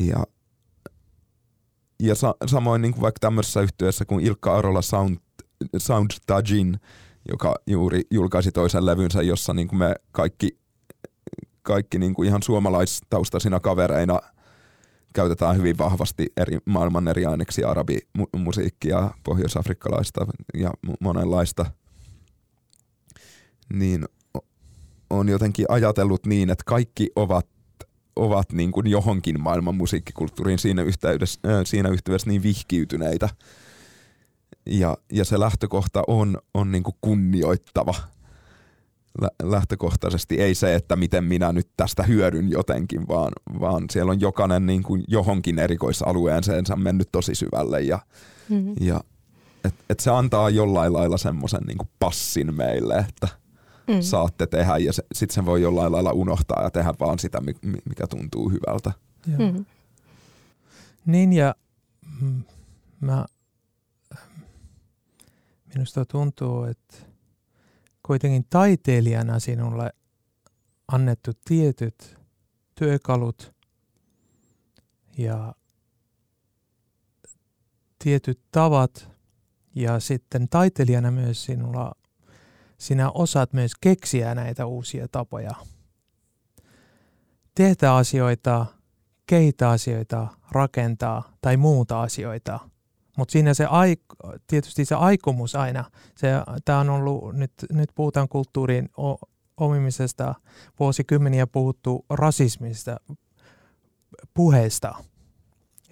[0.00, 0.24] Ja,
[2.02, 5.18] ja sa, samoin niin kuin vaikka tämmöisessä yhteydessä kuin Ilkka Arola Sound,
[5.76, 6.80] Sound Tajin,
[7.28, 10.58] joka juuri julkaisi toisen levynsä, jossa niin kuin me kaikki,
[11.62, 14.20] kaikki niin kuin ihan suomalaistaustaisina kavereina–
[15.12, 20.70] käytetään hyvin vahvasti eri, maailman eri aineksia, arabimusiikkia, pohjoisafrikkalaista ja
[21.00, 21.66] monenlaista,
[23.72, 24.04] niin
[25.10, 27.46] on jotenkin ajatellut niin, että kaikki ovat,
[28.16, 33.28] ovat niin kuin johonkin maailman musiikkikulttuuriin siinä yhteydessä, äh, siinä yhteydessä niin vihkiytyneitä.
[34.66, 37.94] Ja, ja se lähtökohta on, on niin kuin kunnioittava–
[39.42, 44.66] lähtökohtaisesti ei se, että miten minä nyt tästä hyödyn jotenkin, vaan, vaan siellä on jokainen
[44.66, 47.98] niin kuin johonkin erikoisalueensä mennyt tosi syvälle ja,
[48.48, 48.74] mm-hmm.
[48.80, 49.00] ja
[49.64, 53.28] et, et se antaa jollain lailla semmoisen niin passin meille, että
[53.88, 54.00] mm.
[54.00, 57.40] saatte tehdä ja se, sitten sen voi jollain lailla unohtaa ja tehdä vaan sitä,
[57.88, 58.92] mikä tuntuu hyvältä.
[59.26, 59.64] Mm.
[61.06, 61.54] Niin ja
[62.20, 62.42] mm,
[63.00, 63.26] mä,
[65.74, 66.96] minusta tuntuu, että
[68.02, 69.92] kuitenkin taiteilijana sinulle
[70.88, 72.18] annettu tietyt
[72.74, 73.52] työkalut
[75.18, 75.54] ja
[78.04, 79.10] tietyt tavat
[79.74, 81.92] ja sitten taiteilijana myös sinulla,
[82.80, 85.54] sinä osaat myös keksiä näitä uusia tapoja.
[87.54, 88.66] Tehdä asioita,
[89.26, 92.60] kehittää asioita, rakentaa tai muuta asioita–
[93.20, 95.84] mutta siinä se aik- tietysti se aikomus aina,
[96.64, 98.88] tämä on ollut, nyt, nyt puhutaan kulttuurin
[99.56, 100.34] omimisesta,
[100.80, 102.96] vuosikymmeniä puhuttu rasismista,
[104.34, 104.94] puheesta.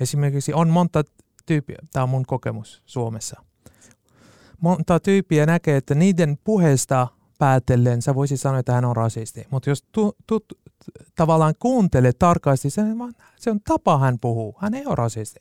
[0.01, 1.05] Esimerkiksi on monta
[1.47, 3.43] tyyppiä, tämä on mun kokemus Suomessa.
[4.61, 9.47] Monta tyyppiä näkee, että niiden puheesta päätellen sä voisit sanoa, että hän on rasisti.
[9.51, 10.41] Mutta jos tu, tu,
[11.15, 12.83] tavallaan kuuntelet tarkasti, se,
[13.37, 14.57] se on tapa hän puhuu.
[14.59, 15.41] Hän ei ole rasisti.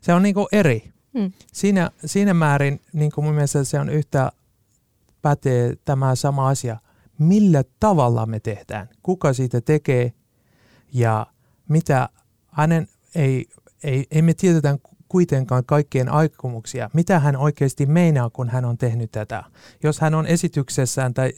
[0.00, 0.92] Se on niinku eri.
[1.12, 1.32] Mm.
[1.52, 4.32] Siinä, siinä määrin niin kuin mun mielestä se on yhtä
[5.22, 6.76] pätee tämä sama asia.
[7.18, 8.88] Millä tavalla me tehdään?
[9.02, 10.12] Kuka siitä tekee?
[10.92, 11.26] Ja
[11.68, 12.08] mitä
[12.46, 13.46] hänen ei,
[13.84, 14.78] ei, ei me tiedetä
[15.14, 16.90] kuitenkaan kaikkien aikomuksia.
[16.92, 19.44] Mitä hän oikeasti meinaa, kun hän on tehnyt tätä?
[19.82, 21.32] Jos hän on esityksessään tai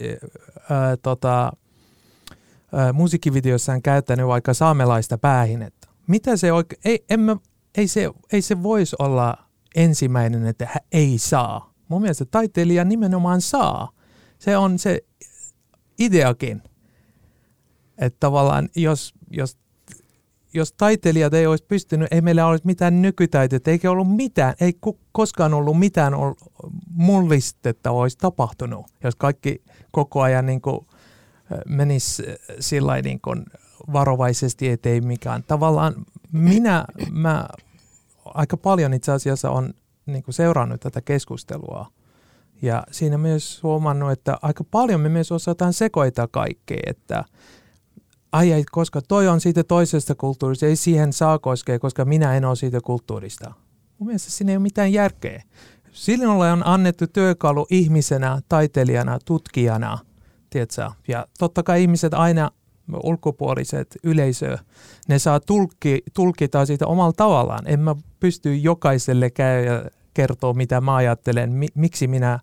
[0.70, 1.53] ää, tota,
[2.72, 7.37] ää, musiikkivideossaan käyttänyt vaikka saamelaista päähinettä, mitä se oikein, ei, en mä,
[7.74, 9.37] ei, se, ei se voisi olla
[9.74, 11.72] ensimmäinen, että hän ei saa.
[11.89, 13.93] Mun mielestä taiteilija nimenomaan saa.
[14.39, 15.01] Se on se
[15.99, 16.62] ideakin.
[17.99, 19.57] Että tavallaan jos, jos,
[20.57, 24.78] jos taiteilijat ei olisi pystynyt, ei meillä olisi mitään nykytaiteita, eikä ollut mitään, ei
[25.12, 26.12] koskaan ollut mitään
[26.90, 30.86] mullistetta olisi tapahtunut, jos kaikki koko ajan niin kuin
[31.68, 32.22] menisi
[32.61, 33.44] sillä niin kuin
[33.92, 35.44] varovaisesti, ettei mikään.
[35.46, 35.94] Tavallaan
[36.32, 37.48] minä, mä
[38.24, 39.74] aika paljon itse asiassa on
[40.07, 41.86] niin kuin seurannut tätä keskustelua.
[42.62, 47.24] Ja siinä myös huomannut, että aika paljon me myös osataan sekoita kaikkea, että
[48.37, 52.45] ai ei, koska toi on siitä toisesta kulttuurista, ei siihen saa koskea, koska minä en
[52.45, 53.53] ole siitä kulttuurista.
[53.99, 55.43] Mun mielestä siinä ei ole mitään järkeä.
[55.93, 59.99] Silloin on annettu työkalu ihmisenä, taiteilijana, tutkijana
[60.51, 60.91] tiedätkö?
[61.09, 62.51] Ja totta kai ihmiset aina,
[63.03, 64.59] ulkopuoliset yleisö,
[65.09, 67.64] ne saa tulkki, tulkita siitä omalla tavallaan.
[67.66, 72.39] En mä pysty jokaiselle käydä kertoa, mitä mä ajattelen, mi, miksi minä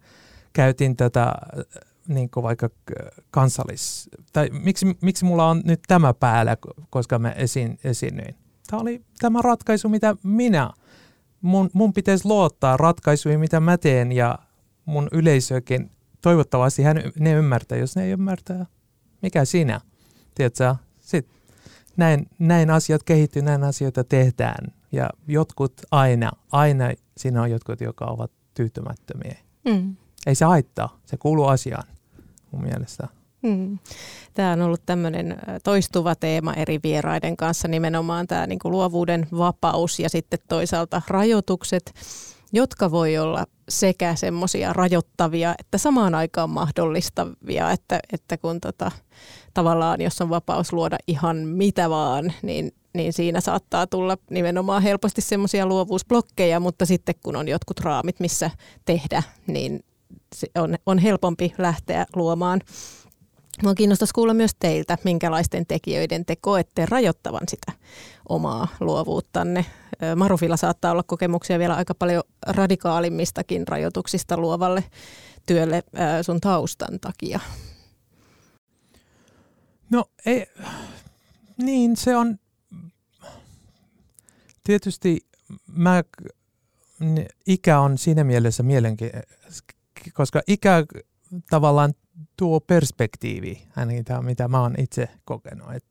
[0.54, 1.34] käytin tätä
[2.08, 2.70] niin kuin vaikka
[3.32, 6.58] kansallis, tai miksi, miksi mulla on nyt tämä päällä,
[6.90, 8.36] koska mä esiin, esiinnyin.
[8.68, 10.72] Tämä oli tämä ratkaisu, mitä minä,
[11.42, 14.40] mun, mun pitäisi luottaa ratkaisuihin, mitä mä teen ja
[14.86, 15.92] mun yleisökin,
[16.22, 18.66] toivottavasti hän, ne ymmärtää, jos ne ei ymmärtää,
[19.22, 19.82] mikä sinä,
[20.36, 21.28] tiedätkö, sit
[21.98, 28.06] näin, näin asiat kehittyy, näin asioita tehdään ja jotkut aina, aina siinä on jotkut, jotka
[28.06, 29.38] ovat tyytymättömiä.
[29.66, 29.96] Mm.
[30.26, 31.84] Ei se haittaa, se kuuluu asiaan
[32.52, 33.08] mun mielestä.
[33.48, 33.80] Hmm.
[34.34, 40.10] Tämä on ollut tämmöinen toistuva teema eri vieraiden kanssa, nimenomaan tämä niin luovuuden vapaus ja
[40.10, 41.94] sitten toisaalta rajoitukset,
[42.54, 48.92] jotka voi olla sekä semmoisia rajoittavia että samaan aikaan mahdollistavia, että, että kun tota,
[49.54, 55.22] tavallaan jos on vapaus luoda ihan mitä vaan, niin, niin siinä saattaa tulla nimenomaan helposti
[55.22, 58.52] semmoisia luovuusblokkeja, mutta sitten kun on jotkut raamit, missä
[58.86, 59.84] tehdä, niin
[60.56, 62.62] on, on helpompi lähteä luomaan.
[63.62, 67.72] Minua kiinnostaisi kuulla myös teiltä, minkälaisten tekijöiden te koette rajoittavan sitä
[68.30, 69.66] omaa luovuuttanne.
[70.16, 74.84] Marufilla saattaa olla kokemuksia vielä aika paljon radikaalimmistakin rajoituksista luovalle
[75.46, 75.84] työlle
[76.22, 77.40] sun taustan takia.
[79.90, 80.46] No ei,
[81.58, 82.38] niin se on
[84.64, 85.26] tietysti
[85.68, 86.04] mä,
[87.48, 89.28] ikä on siinä mielessä mielenkiintoinen
[90.14, 90.86] koska ikä
[91.50, 91.94] tavallaan
[92.38, 95.74] tuo perspektiivi, ainakin tämä, mitä mä oon itse kokenut.
[95.74, 95.86] Et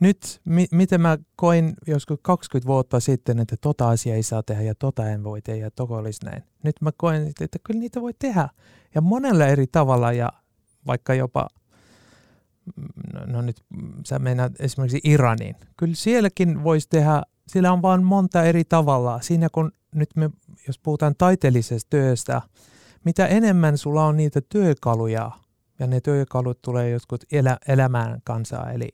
[0.00, 4.62] nyt, mi, miten mä koin joskus 20 vuotta sitten, että tota asia ei saa tehdä
[4.62, 6.42] ja tota en voi tehdä ja toko olisi näin.
[6.62, 8.48] Nyt mä koen, että kyllä niitä voi tehdä
[8.94, 10.32] ja monella eri tavalla ja
[10.86, 11.48] vaikka jopa,
[13.14, 13.56] no, no nyt
[14.06, 15.56] sä mennät esimerkiksi Iraniin.
[15.76, 19.20] Kyllä sielläkin voisi tehdä, sillä on vaan monta eri tavalla.
[19.20, 20.30] Siinä kun nyt me,
[20.66, 22.42] jos puhutaan taiteellisesta työstä,
[23.04, 25.30] mitä enemmän sulla on niitä työkaluja,
[25.78, 28.88] ja ne työkalut tulee jotkut elä, elämään kanssa, eli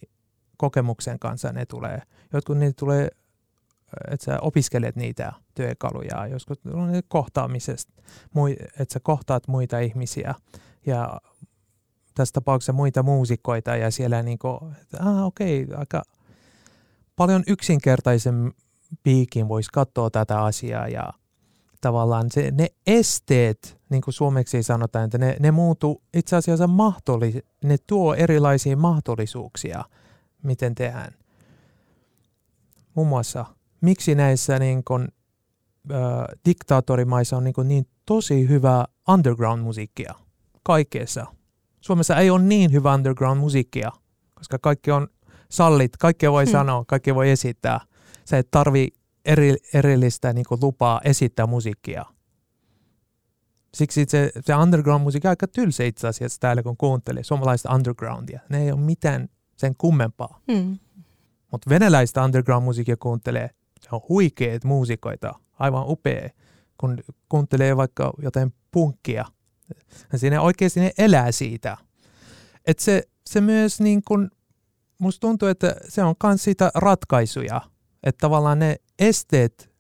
[0.57, 2.03] kokemuksen kanssa ne tulee.
[2.33, 3.09] Jotkut niitä tulee,
[4.11, 7.93] että sä opiskelet niitä työkaluja, joskus on ne kohtaamisesta,
[8.79, 10.35] että sä kohtaat muita ihmisiä
[10.87, 11.21] ja
[12.15, 16.03] tässä tapauksessa muita muusikoita ja siellä niin kuin, että ah, okei, okay, aika
[17.17, 18.53] paljon yksinkertaisen
[19.03, 21.13] piikin voisi katsoa tätä asiaa ja
[21.85, 27.35] tavallaan se, ne esteet, niin kuin suomeksi sanotaan, että ne, ne muuttuu itse asiassa mahdollis,
[27.65, 29.85] ne tuo erilaisia mahdollisuuksia,
[30.43, 31.13] miten tehdään.
[32.95, 33.45] Muun muassa,
[33.81, 35.09] miksi näissä niin kuin,
[35.93, 35.99] äh,
[36.45, 40.15] diktaattorimaissa on niin, kuin niin tosi hyvä underground-musiikkia
[40.63, 41.27] kaikkeessa.
[41.81, 43.91] Suomessa ei ole niin hyvä underground-musiikkia,
[44.35, 45.09] koska kaikki on
[45.51, 46.53] sallit, kaikkea voi hmm.
[46.53, 47.81] sanoa, kaikkea voi esittää.
[48.25, 48.89] Sä et tarvi
[49.25, 52.05] eri, erillistä niin kuin lupaa esittää musiikkia.
[53.75, 58.41] Siksi se, se underground-musiikki aika tylsä itse asiassa täällä, kun kuuntelee suomalaista undergroundia.
[58.49, 60.41] Ne ei ole mitään sen kummempaa.
[60.49, 60.79] Mm.
[61.53, 63.51] Mutta venäläistä underground-musiikkia kuuntelee,
[63.81, 66.31] se on huikeet muusikoita, aivan upea,
[66.79, 66.99] kun
[67.29, 69.25] kuuntelee vaikka jotain punkkia.
[70.13, 71.77] Ja siinä oikeasti ne elää siitä.
[72.67, 74.31] Et se, se myös niin kun,
[74.99, 77.61] musta tuntuu, että se on myös siitä ratkaisuja–
[78.05, 79.75] että tavallaan ne esteet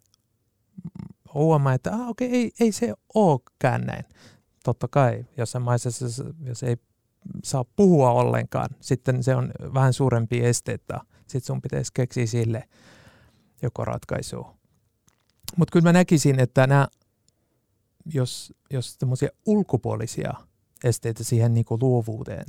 [1.35, 4.05] huomaa, että ah, okei, ei, ei se olekaan näin.
[4.65, 5.91] Totta kai, jossain maissa,
[6.41, 6.77] jos ei
[7.45, 11.01] saa puhua ollenkaan, sitten se on vähän suurempi esteettä.
[11.21, 12.69] Sitten sun pitäisi keksiä sille
[13.63, 14.47] joko ratkaisu.
[15.57, 16.89] Mutta kyllä mä näkisin, että nämä,
[18.15, 20.35] jos, jos tämmöisiä ulkopuolisia
[20.85, 22.47] esteitä siihen niin kuin luovuuteen,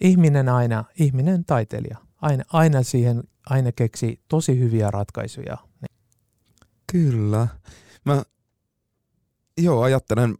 [0.00, 5.58] ihminen aina, ihminen taiteilija, aina, aina siihen aina keksi tosi hyviä ratkaisuja.
[6.92, 7.48] Kyllä.
[8.04, 8.22] Mä
[9.58, 10.34] joo, ajattelen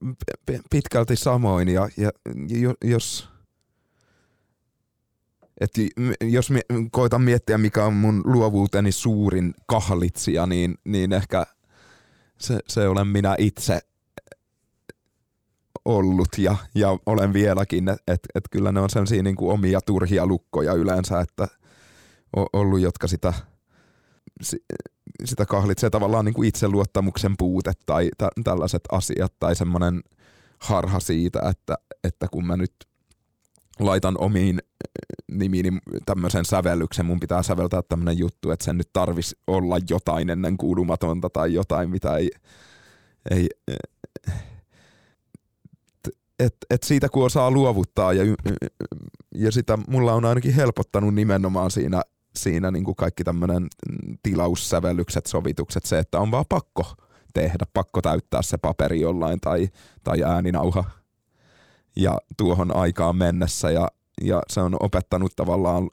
[0.71, 2.11] pitkälti samoin ja, ja
[2.85, 3.29] jos,
[5.61, 5.71] et
[6.21, 6.49] jos
[6.91, 11.47] koitan miettiä, mikä on mun luovuuteni suurin kahlitsija, niin, niin ehkä
[12.39, 13.81] se, se olen minä itse
[15.85, 19.81] ollut ja, ja olen vieläkin, että et, et kyllä ne on sellaisia niin kuin omia
[19.81, 21.49] turhia lukkoja yleensä, että–
[22.53, 23.33] ollut, jotka sitä,
[25.25, 30.03] sitä kahlitsee tavallaan niin kuin itseluottamuksen puute tai tä, tällaiset asiat tai semmoinen
[30.61, 31.75] harha siitä, että,
[32.05, 32.75] että kun mä nyt
[33.81, 34.59] laitan omiin
[35.31, 40.57] nimiin tämmöisen sävellyksen, mun pitää säveltää tämmöinen juttu, että sen nyt tarvis olla jotain ennen
[40.57, 42.31] kuulumatonta tai jotain, mitä ei,
[43.31, 43.49] ei
[46.39, 48.25] et, et siitä kun osaa luovuttaa ja,
[49.35, 52.03] ja sitä mulla on ainakin helpottanut nimenomaan siinä,
[52.37, 53.69] siinä niin kuin kaikki tämmöinen
[54.23, 56.95] tilaussävellykset, sovitukset, se, että on vaan pakko
[57.35, 59.69] tehdä, pakko täyttää se paperi jollain tai,
[60.05, 60.85] tai ääninauha
[61.97, 63.89] ja tuohon aikaan mennessä ja,
[64.23, 65.91] ja se on opettanut tavallaan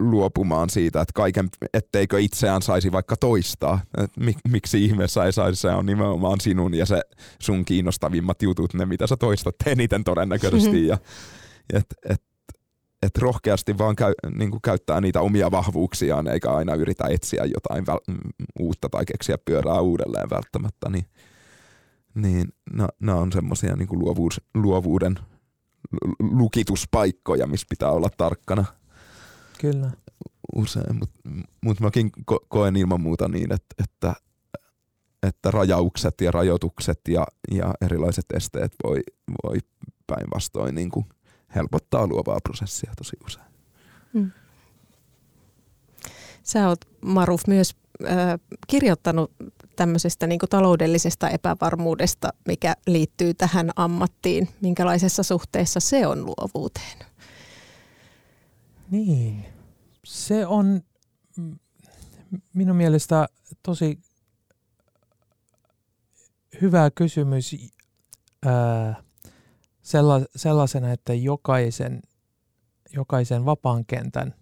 [0.00, 3.80] luopumaan siitä, että kaiken, etteikö itseään saisi vaikka toistaa.
[3.98, 7.02] Et mik, miksi ihmeessä ei saisi, se on nimenomaan sinun ja se
[7.38, 10.70] sun kiinnostavimmat jutut, ne mitä sä toistat eniten todennäköisesti.
[10.70, 10.88] Mm-hmm.
[10.88, 10.98] Ja,
[11.72, 12.22] et, et,
[13.02, 17.86] et rohkeasti vaan käy, niin kuin käyttää niitä omia vahvuuksiaan, eikä aina yritä etsiä jotain
[17.86, 17.98] väl,
[18.60, 20.90] uutta tai keksiä pyörää uudelleen välttämättä.
[20.90, 21.04] Niin,
[22.14, 22.48] niin
[23.00, 25.18] nämä on semmoisia niin luovuus, luovuuden
[26.20, 28.64] lukituspaikkoja, missä pitää olla tarkkana.
[29.60, 29.90] Kyllä.
[30.54, 31.20] Usein, mutta
[31.64, 34.14] mut mäkin ko- koen ilman muuta niin, että, että,
[35.22, 39.00] että rajaukset ja rajoitukset ja, ja erilaiset esteet voi,
[39.44, 39.58] voi
[40.06, 41.06] päinvastoin niin kuin
[41.54, 43.46] helpottaa luovaa prosessia tosi usein.
[44.12, 44.30] Mm.
[46.42, 49.32] Sä oot Maruf myös äh, kirjoittanut
[49.76, 54.48] tämmöisestä niin taloudellisesta epävarmuudesta, mikä liittyy tähän ammattiin.
[54.60, 56.98] Minkälaisessa suhteessa se on luovuuteen?
[58.90, 59.46] Niin,
[60.04, 60.82] se on
[62.54, 63.28] minun mielestä
[63.62, 63.98] tosi
[66.62, 67.56] hyvä kysymys
[68.46, 69.02] ää,
[70.36, 72.02] sellaisena, että jokaisen,
[72.92, 74.34] jokaisen vapaan kentän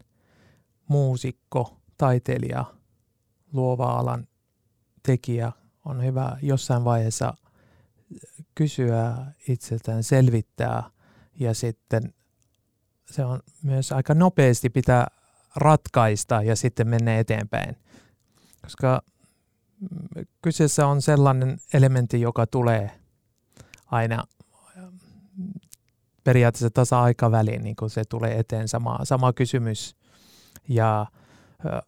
[0.89, 2.65] muusikko, taiteilija,
[3.53, 4.29] luova alan
[5.03, 5.53] tekijä
[5.85, 7.35] on hyvä jossain vaiheessa
[8.55, 9.17] kysyä
[9.49, 10.91] itseltään, selvittää
[11.41, 12.15] ja sitten
[13.11, 15.07] se on myös aika nopeasti pitää
[15.57, 17.77] ratkaista ja sitten mennä eteenpäin.
[18.63, 19.03] Koska
[20.43, 22.91] kyseessä on sellainen elementti, joka tulee
[23.87, 24.25] aina
[26.25, 29.97] periaatteessa tasa-aikaväliin, niin kuin se tulee eteen sama, sama kysymys.
[30.69, 31.07] Ja
[31.67, 31.83] ä,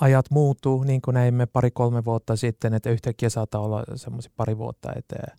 [0.00, 4.92] ajat muuttuu, niin kuin näimme pari-kolme vuotta sitten, että yhtäkkiä saattaa olla semmoisia pari vuotta
[4.96, 5.38] eteen,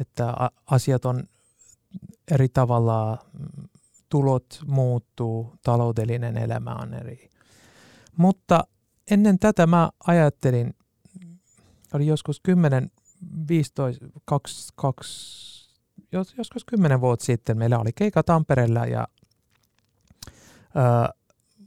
[0.00, 0.34] että
[0.66, 1.24] asiat on
[2.30, 3.18] eri tavalla
[4.08, 7.30] tulot muuttuu, taloudellinen elämä on eri.
[8.16, 8.64] Mutta
[9.10, 10.74] ennen tätä mä ajattelin,
[11.94, 12.90] oli joskus 10,
[13.48, 14.72] 15, 2,
[16.12, 19.08] 2 joskus 10 vuotta sitten meillä oli keika Tampereella ja
[20.76, 21.14] ö,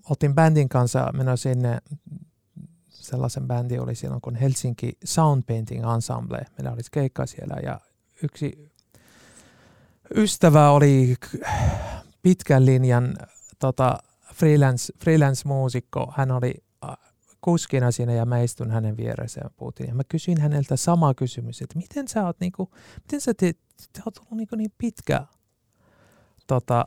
[0.10, 1.78] otin bändin kanssa mennä sinne,
[2.90, 6.46] sellaisen bändi oli silloin kuin Helsinki Sound Painting Ensemble.
[6.58, 7.80] Meillä oli keikka siellä ja
[8.24, 8.72] yksi
[10.16, 11.16] ystävä oli
[12.22, 13.16] pitkän linjan
[13.60, 13.98] tota,
[14.34, 16.14] freelance, freelance-muusikko.
[16.18, 16.65] Hän oli äh,
[17.46, 19.88] kuskina siinä ja mä istun hänen vieressä ja puhuttiin.
[19.88, 23.60] Ja mä kysyin häneltä sama kysymys, että miten sä oot, niinku, miten sä teet,
[23.98, 25.26] sä oot ollut niinku niin pitkä,
[26.48, 26.86] tota,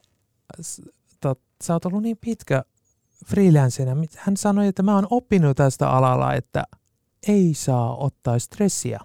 [1.20, 2.64] tot, sä oot ollut niin pitkä
[3.26, 3.96] freelancena.
[4.16, 6.64] Hän sanoi, että mä oon oppinut tästä alalla, että
[7.28, 9.00] ei saa ottaa stressiä.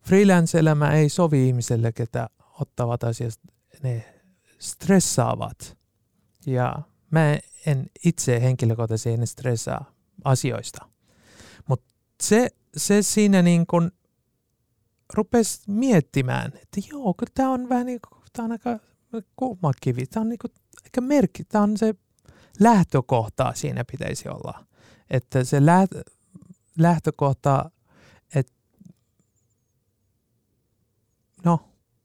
[0.00, 3.48] Freelance-elämä ei sovi ihmiselle, ketä ottavat asiasta
[3.82, 4.22] ne
[4.58, 5.78] stressaavat.
[6.46, 6.82] Ja
[7.12, 9.92] mä en itse henkilökohtaisesti en stressaa
[10.24, 10.88] asioista.
[11.68, 13.92] Mutta se, se siinä niin kun
[15.14, 18.78] rupesi miettimään, että joo, kyllä tämä on vähän niin kuin, tämä on aika
[19.36, 20.06] kuuma kivi.
[20.06, 20.52] Tämä on niin kuin,
[20.84, 21.94] aika merkki, tämä on se
[22.60, 24.66] lähtökohta siinä pitäisi olla.
[25.10, 25.58] Että se
[26.78, 27.70] lähtökohta,
[28.34, 28.52] että
[31.44, 31.60] no,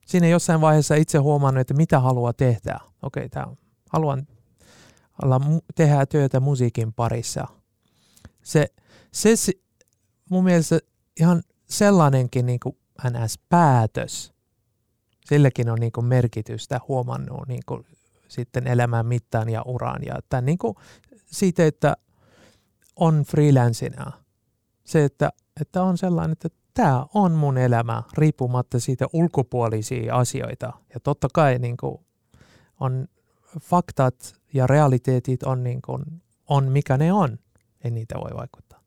[0.05, 2.79] siinä jossain vaiheessa itse huomannut, että mitä haluaa tehdä.
[3.01, 3.55] Okei, okay,
[3.89, 4.27] haluan
[5.23, 5.41] olla,
[5.75, 7.47] tehdä työtä musiikin parissa.
[8.43, 8.67] Se,
[9.11, 9.35] se
[10.29, 10.79] mun mielestä
[11.19, 12.77] ihan sellainenkin niin kuin
[13.09, 14.33] NS-päätös,
[15.25, 17.85] silläkin on niin kuin merkitystä huomannut niin kuin
[18.27, 20.01] sitten elämän mittaan ja uraan.
[20.05, 20.75] Ja tämän niin kuin
[21.25, 21.97] siitä, että
[22.95, 24.11] on freelancina,
[24.83, 25.29] se, että,
[25.61, 30.73] että on sellainen, että tämä on mun elämä riippumatta siitä ulkopuolisia asioita.
[30.93, 31.97] Ja totta kai niin kuin,
[32.79, 33.07] on
[33.61, 36.03] faktat ja realiteetit on, niin kuin,
[36.49, 37.39] on mikä ne on.
[37.83, 38.81] Ei niitä voi vaikuttaa.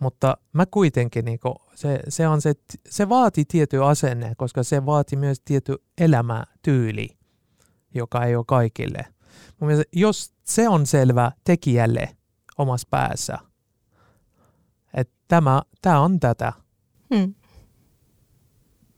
[0.00, 2.52] Mutta mä kuitenkin, niin kuin, se, se, on se,
[2.88, 7.08] se vaati tietty asenne, koska se vaati myös tietty elämätyyli,
[7.94, 9.06] joka ei ole kaikille.
[9.60, 12.16] Mun mielestä, jos se on selvä tekijälle
[12.58, 13.38] omassa päässä,
[14.94, 16.52] että tämä, tämä on tätä,
[17.14, 17.34] Hmm.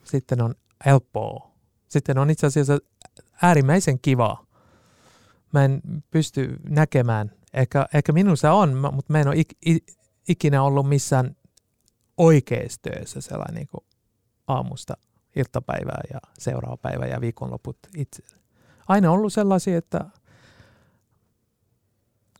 [0.05, 0.55] Sitten on
[0.87, 1.51] helppoa.
[1.89, 2.79] Sitten on itse asiassa
[3.43, 4.46] äärimmäisen kiva.
[5.57, 5.81] Mä en
[6.11, 9.49] pysty näkemään, ehkä, ehkä minussa on, mutta mä en ole ik,
[10.29, 11.37] ikinä ollut missään
[12.17, 13.85] oikeassa työssä sellainen niin kuin
[14.47, 14.97] aamusta
[15.37, 18.23] iltapäivää ja seuraava päivä ja viikonloput itse.
[18.89, 20.05] Aina ollut sellaisia, että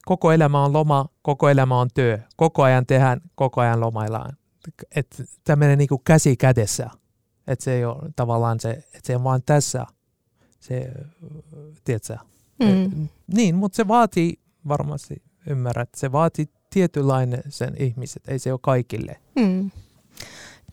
[0.05, 4.37] koko elämä on loma, koko elämä on työ, koko ajan tehdään, koko ajan lomaillaan.
[4.97, 6.91] Että menee niin käsi kädessä.
[7.47, 9.87] Että se ei ole tavallaan se, että se on vaan tässä,
[10.61, 10.93] se,
[11.85, 12.36] tiedätkö?
[12.61, 13.09] Mm.
[13.27, 14.39] Niin, mutta se vaatii
[14.69, 19.17] varmasti, ymmärrät, se vaatii tietynlainen sen ihmiset, ei se ole kaikille.
[19.37, 19.71] Mm.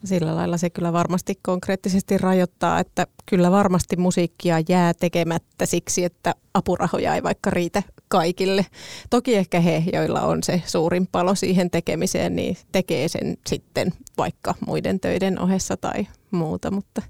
[0.03, 6.35] Sillä lailla se kyllä varmasti konkreettisesti rajoittaa, että kyllä varmasti musiikkia jää tekemättä siksi, että
[6.53, 8.65] apurahoja ei vaikka riitä kaikille.
[9.09, 14.55] Toki ehkä he, joilla on se suurin palo siihen tekemiseen, niin tekee sen sitten vaikka
[14.67, 17.01] muiden töiden ohessa tai muuta, mutta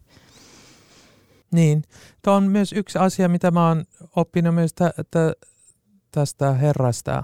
[1.53, 1.83] niin,
[2.21, 3.85] tämä on myös yksi asia, mitä mä oon
[4.15, 5.33] oppinut myös tä, tä,
[6.11, 7.23] tästä herrasta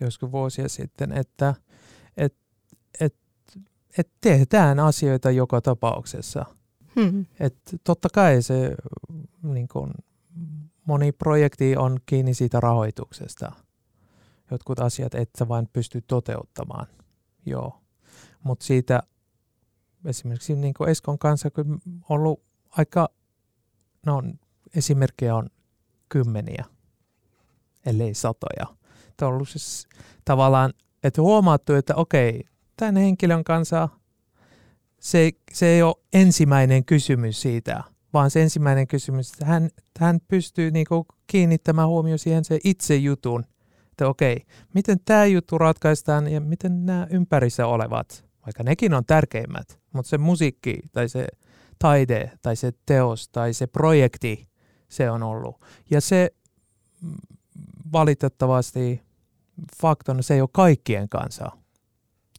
[0.00, 1.54] joskus vuosia sitten, että
[2.16, 2.34] et,
[3.00, 3.14] et,
[3.98, 6.44] et tehdään asioita joka tapauksessa.
[7.00, 7.26] Hmm.
[7.40, 8.74] Et totta kai se
[9.42, 9.90] niin kun,
[10.84, 13.52] moni projekti on kiinni siitä rahoituksesta.
[14.50, 16.86] Jotkut asiat et sä vain pysty toteuttamaan.
[17.46, 17.80] Joo.
[18.42, 19.02] Mutta siitä
[20.04, 23.08] esimerkiksi niin Eskon kanssa on ollut aika
[24.06, 24.22] no
[24.76, 25.48] esimerkkejä on
[26.08, 26.64] kymmeniä,
[27.86, 28.76] ellei satoja.
[29.16, 29.88] Tämä on ollut siis
[30.24, 32.44] tavallaan, että huomattu, että okei,
[32.76, 33.88] tämän henkilön kanssa
[35.00, 40.70] se, se ei ole ensimmäinen kysymys siitä, vaan se ensimmäinen kysymys, että hän, hän pystyy
[40.70, 43.44] niinku kiinnittämään huomioon siihen se itse jutun,
[43.90, 44.42] että okei,
[44.74, 50.18] miten tämä juttu ratkaistaan ja miten nämä ympärissä olevat, vaikka nekin on tärkeimmät, mutta se
[50.18, 51.26] musiikki tai se
[51.78, 54.48] taide tai se teos tai se projekti
[54.88, 55.64] se on ollut.
[55.90, 56.34] Ja se
[57.02, 57.14] mm,
[57.92, 59.02] valitettavasti
[59.80, 61.50] faktona se ei ole kaikkien kanssa.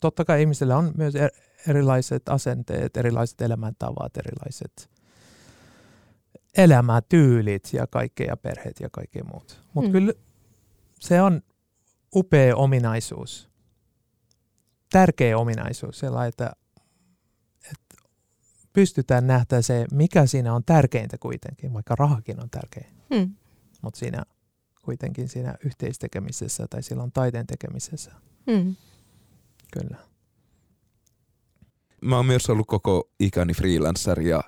[0.01, 1.29] Totta kai ihmisillä on myös er,
[1.67, 4.89] erilaiset asenteet, erilaiset elämäntavat, erilaiset
[6.57, 9.61] elämätyylit ja kaikkea perheet ja kaikkea muut.
[9.73, 9.91] Mutta mm.
[9.91, 10.13] kyllä
[10.99, 11.41] se on
[12.15, 13.49] upea ominaisuus,
[14.91, 16.51] tärkeä ominaisuus, sellainen, että
[18.77, 22.87] pystytään nähdä se, mikä siinä on tärkeintä kuitenkin, vaikka rahakin on tärkeä.
[23.15, 23.35] Hmm.
[23.81, 24.23] Mutta siinä
[24.81, 28.11] kuitenkin siinä yhteistekemisessä tai silloin taiteen tekemisessä.
[28.51, 28.75] Hmm.
[29.73, 29.97] Kyllä.
[32.01, 34.43] Mä oon myös ollut koko ikäni freelancer ja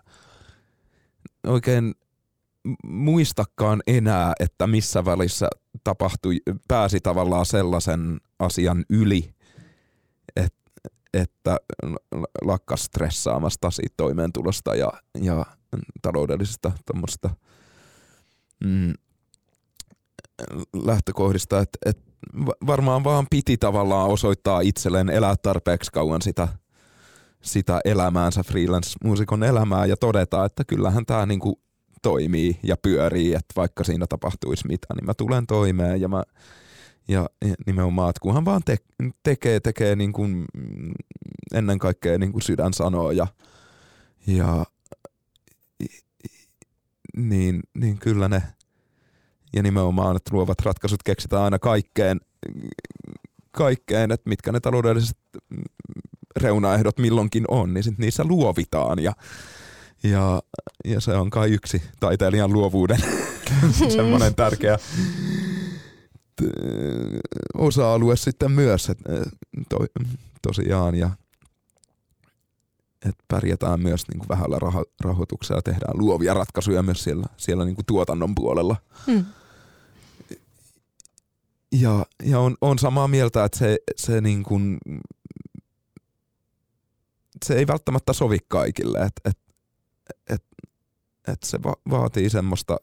[1.48, 1.96] oikein
[2.86, 5.48] muistakaan enää, että missä välissä
[5.84, 6.36] tapahtui,
[6.68, 9.34] pääsi tavallaan sellaisen asian yli,
[11.14, 11.58] että
[12.42, 15.46] lakkas stressaamasta siitä toimeentulosta ja, ja
[16.02, 17.30] taloudellisesta tuommoista
[18.64, 18.94] mm,
[20.74, 22.00] lähtökohdista, että et
[22.68, 26.48] varmaan vaan piti tavallaan osoittaa itselleen elää tarpeeksi kauan sitä,
[27.42, 31.62] sitä elämäänsä, freelance-muusikon elämää ja todeta, että kyllähän tämä niinku
[32.02, 36.24] toimii ja pyörii, että vaikka siinä tapahtuisi mitä, niin mä tulen toimeen ja mä
[37.10, 37.30] ja
[37.66, 38.78] nimenomaan, että kunhan vaan te-
[39.24, 40.46] tekee, tekee niin kuin
[41.54, 43.28] ennen kaikkea niin kuin sydän sanoo ja,
[44.28, 44.66] ja
[47.18, 48.44] niin, niin kyllä ne,
[49.56, 52.20] ja nimenomaan, että luovat ratkaisut keksitään aina kaikkeen,
[53.52, 55.18] kaikkeen että mitkä ne taloudelliset
[56.38, 59.14] reunaehdot milloinkin on, niin sit niissä luovitaan ja,
[60.04, 60.42] ja,
[60.86, 63.00] ja se on kai yksi taiteilijan luovuuden
[63.96, 64.80] semmoinen tärkeä
[67.58, 69.14] osa-alue sitten myös, että
[69.70, 69.78] to,
[70.42, 71.10] tosiaan, ja
[73.06, 77.66] että pärjätään myös niin kuin vähällä raho- rahoituksella ja tehdään luovia ratkaisuja myös siellä, siellä
[77.66, 78.76] niin kuin tuotannon puolella.
[79.08, 79.26] Hmm.
[81.72, 84.78] Ja, ja on, on samaa mieltä, että se, se, niin kuin,
[87.46, 89.40] se ei välttämättä sovi kaikille, että et,
[90.30, 90.44] et,
[91.28, 92.78] et se va- vaatii semmoista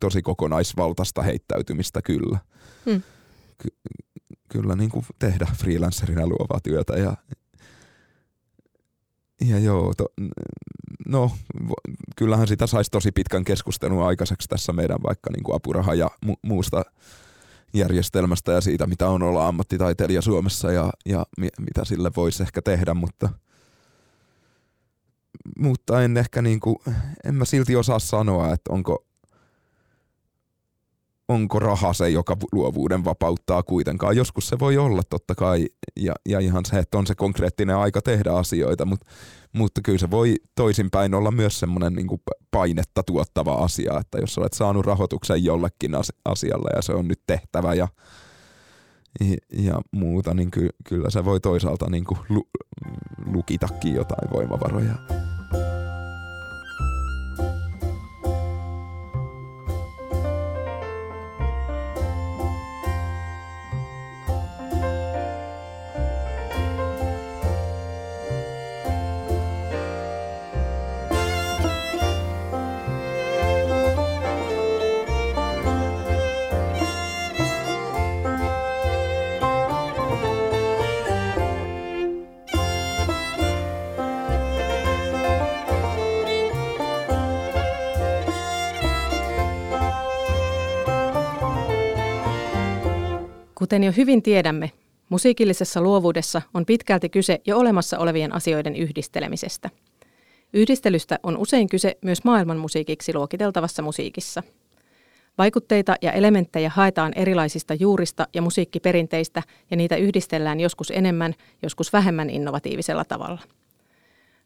[0.00, 2.38] tosi kokonaisvaltaista heittäytymistä kyllä.
[2.86, 3.02] Hmm.
[3.58, 3.76] Ky-
[4.48, 7.16] kyllä niin kuin tehdä freelancerina luovaa työtä ja,
[9.48, 10.06] ja joo, to,
[11.08, 11.30] no
[12.16, 16.38] kyllähän sitä saisi tosi pitkän keskustelun aikaiseksi tässä meidän vaikka niin kuin apuraha ja mu-
[16.42, 16.82] muusta
[17.74, 22.62] järjestelmästä ja siitä, mitä on olla ammattitaiteilija Suomessa ja, ja mi- mitä sille voisi ehkä
[22.62, 23.28] tehdä, mutta,
[25.58, 26.76] mutta en ehkä niin kuin,
[27.24, 29.04] en mä silti osaa sanoa, että onko,
[31.28, 34.16] onko raha se, joka luovuuden vapauttaa kuitenkaan.
[34.16, 35.66] Joskus se voi olla totta kai,
[35.96, 39.06] ja, ja ihan se, että on se konkreettinen aika tehdä asioita, mutta,
[39.52, 42.06] mutta kyllä se voi toisinpäin olla myös semmoinen niin
[42.50, 45.92] painetta tuottava asia, että jos olet saanut rahoituksen jollekin
[46.24, 47.88] asialle ja se on nyt tehtävä ja,
[49.52, 52.48] ja muuta, niin ky, kyllä se voi toisaalta niin kuin lu,
[53.26, 54.94] lukitakin jotain voimavaroja.
[93.58, 94.70] Kuten jo hyvin tiedämme,
[95.08, 99.70] musiikillisessa luovuudessa on pitkälti kyse jo olemassa olevien asioiden yhdistelemisestä.
[100.52, 104.42] Yhdistelystä on usein kyse myös maailmanmusiikiksi luokiteltavassa musiikissa.
[105.38, 112.30] Vaikutteita ja elementtejä haetaan erilaisista juurista ja musiikkiperinteistä ja niitä yhdistellään joskus enemmän, joskus vähemmän
[112.30, 113.42] innovatiivisella tavalla.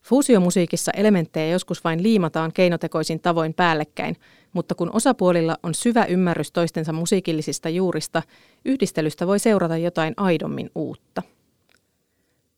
[0.03, 4.16] Fuusiomusiikissa elementtejä joskus vain liimataan keinotekoisin tavoin päällekkäin,
[4.53, 8.22] mutta kun osapuolilla on syvä ymmärrys toistensa musiikillisista juurista,
[8.64, 11.22] yhdistelystä voi seurata jotain aidommin uutta.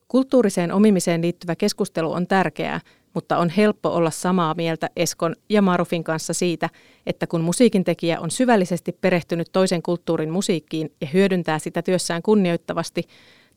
[0.09, 2.80] Kulttuuriseen omimiseen liittyvä keskustelu on tärkeää,
[3.14, 6.68] mutta on helppo olla samaa mieltä Eskon ja Marufin kanssa siitä,
[7.07, 13.03] että kun musiikintekijä on syvällisesti perehtynyt toisen kulttuurin musiikkiin ja hyödyntää sitä työssään kunnioittavasti,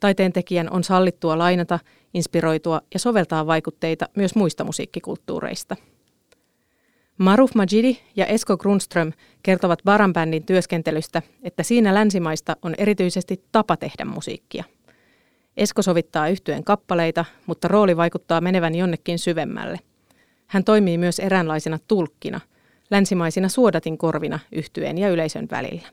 [0.05, 1.79] taiteen tekijän on sallittua lainata,
[2.13, 5.75] inspiroitua ja soveltaa vaikutteita myös muista musiikkikulttuureista.
[7.17, 9.11] Maruf Majidi ja Esko Grundström
[9.43, 14.63] kertovat Baran-bändin työskentelystä, että siinä länsimaista on erityisesti tapa tehdä musiikkia.
[15.57, 19.79] Esko sovittaa yhtyen kappaleita, mutta rooli vaikuttaa menevän jonnekin syvemmälle.
[20.47, 22.39] Hän toimii myös eräänlaisena tulkkina,
[22.91, 25.87] länsimaisina suodatin korvina yhtyeen ja yleisön välillä.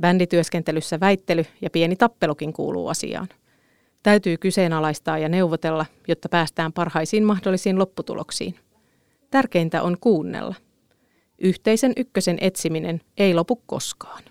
[0.00, 3.28] Bändityöskentelyssä väittely ja pieni tappelukin kuuluu asiaan.
[4.02, 8.54] Täytyy kyseenalaistaa ja neuvotella, jotta päästään parhaisiin mahdollisiin lopputuloksiin.
[9.30, 10.54] Tärkeintä on kuunnella.
[11.38, 14.22] Yhteisen ykkösen etsiminen ei lopu koskaan.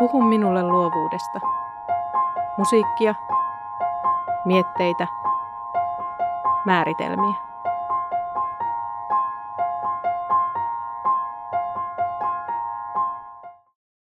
[0.00, 1.40] Puhu minulle luovuudesta.
[2.58, 3.14] Musiikkia,
[4.44, 5.06] mietteitä,
[6.66, 7.49] määritelmiä.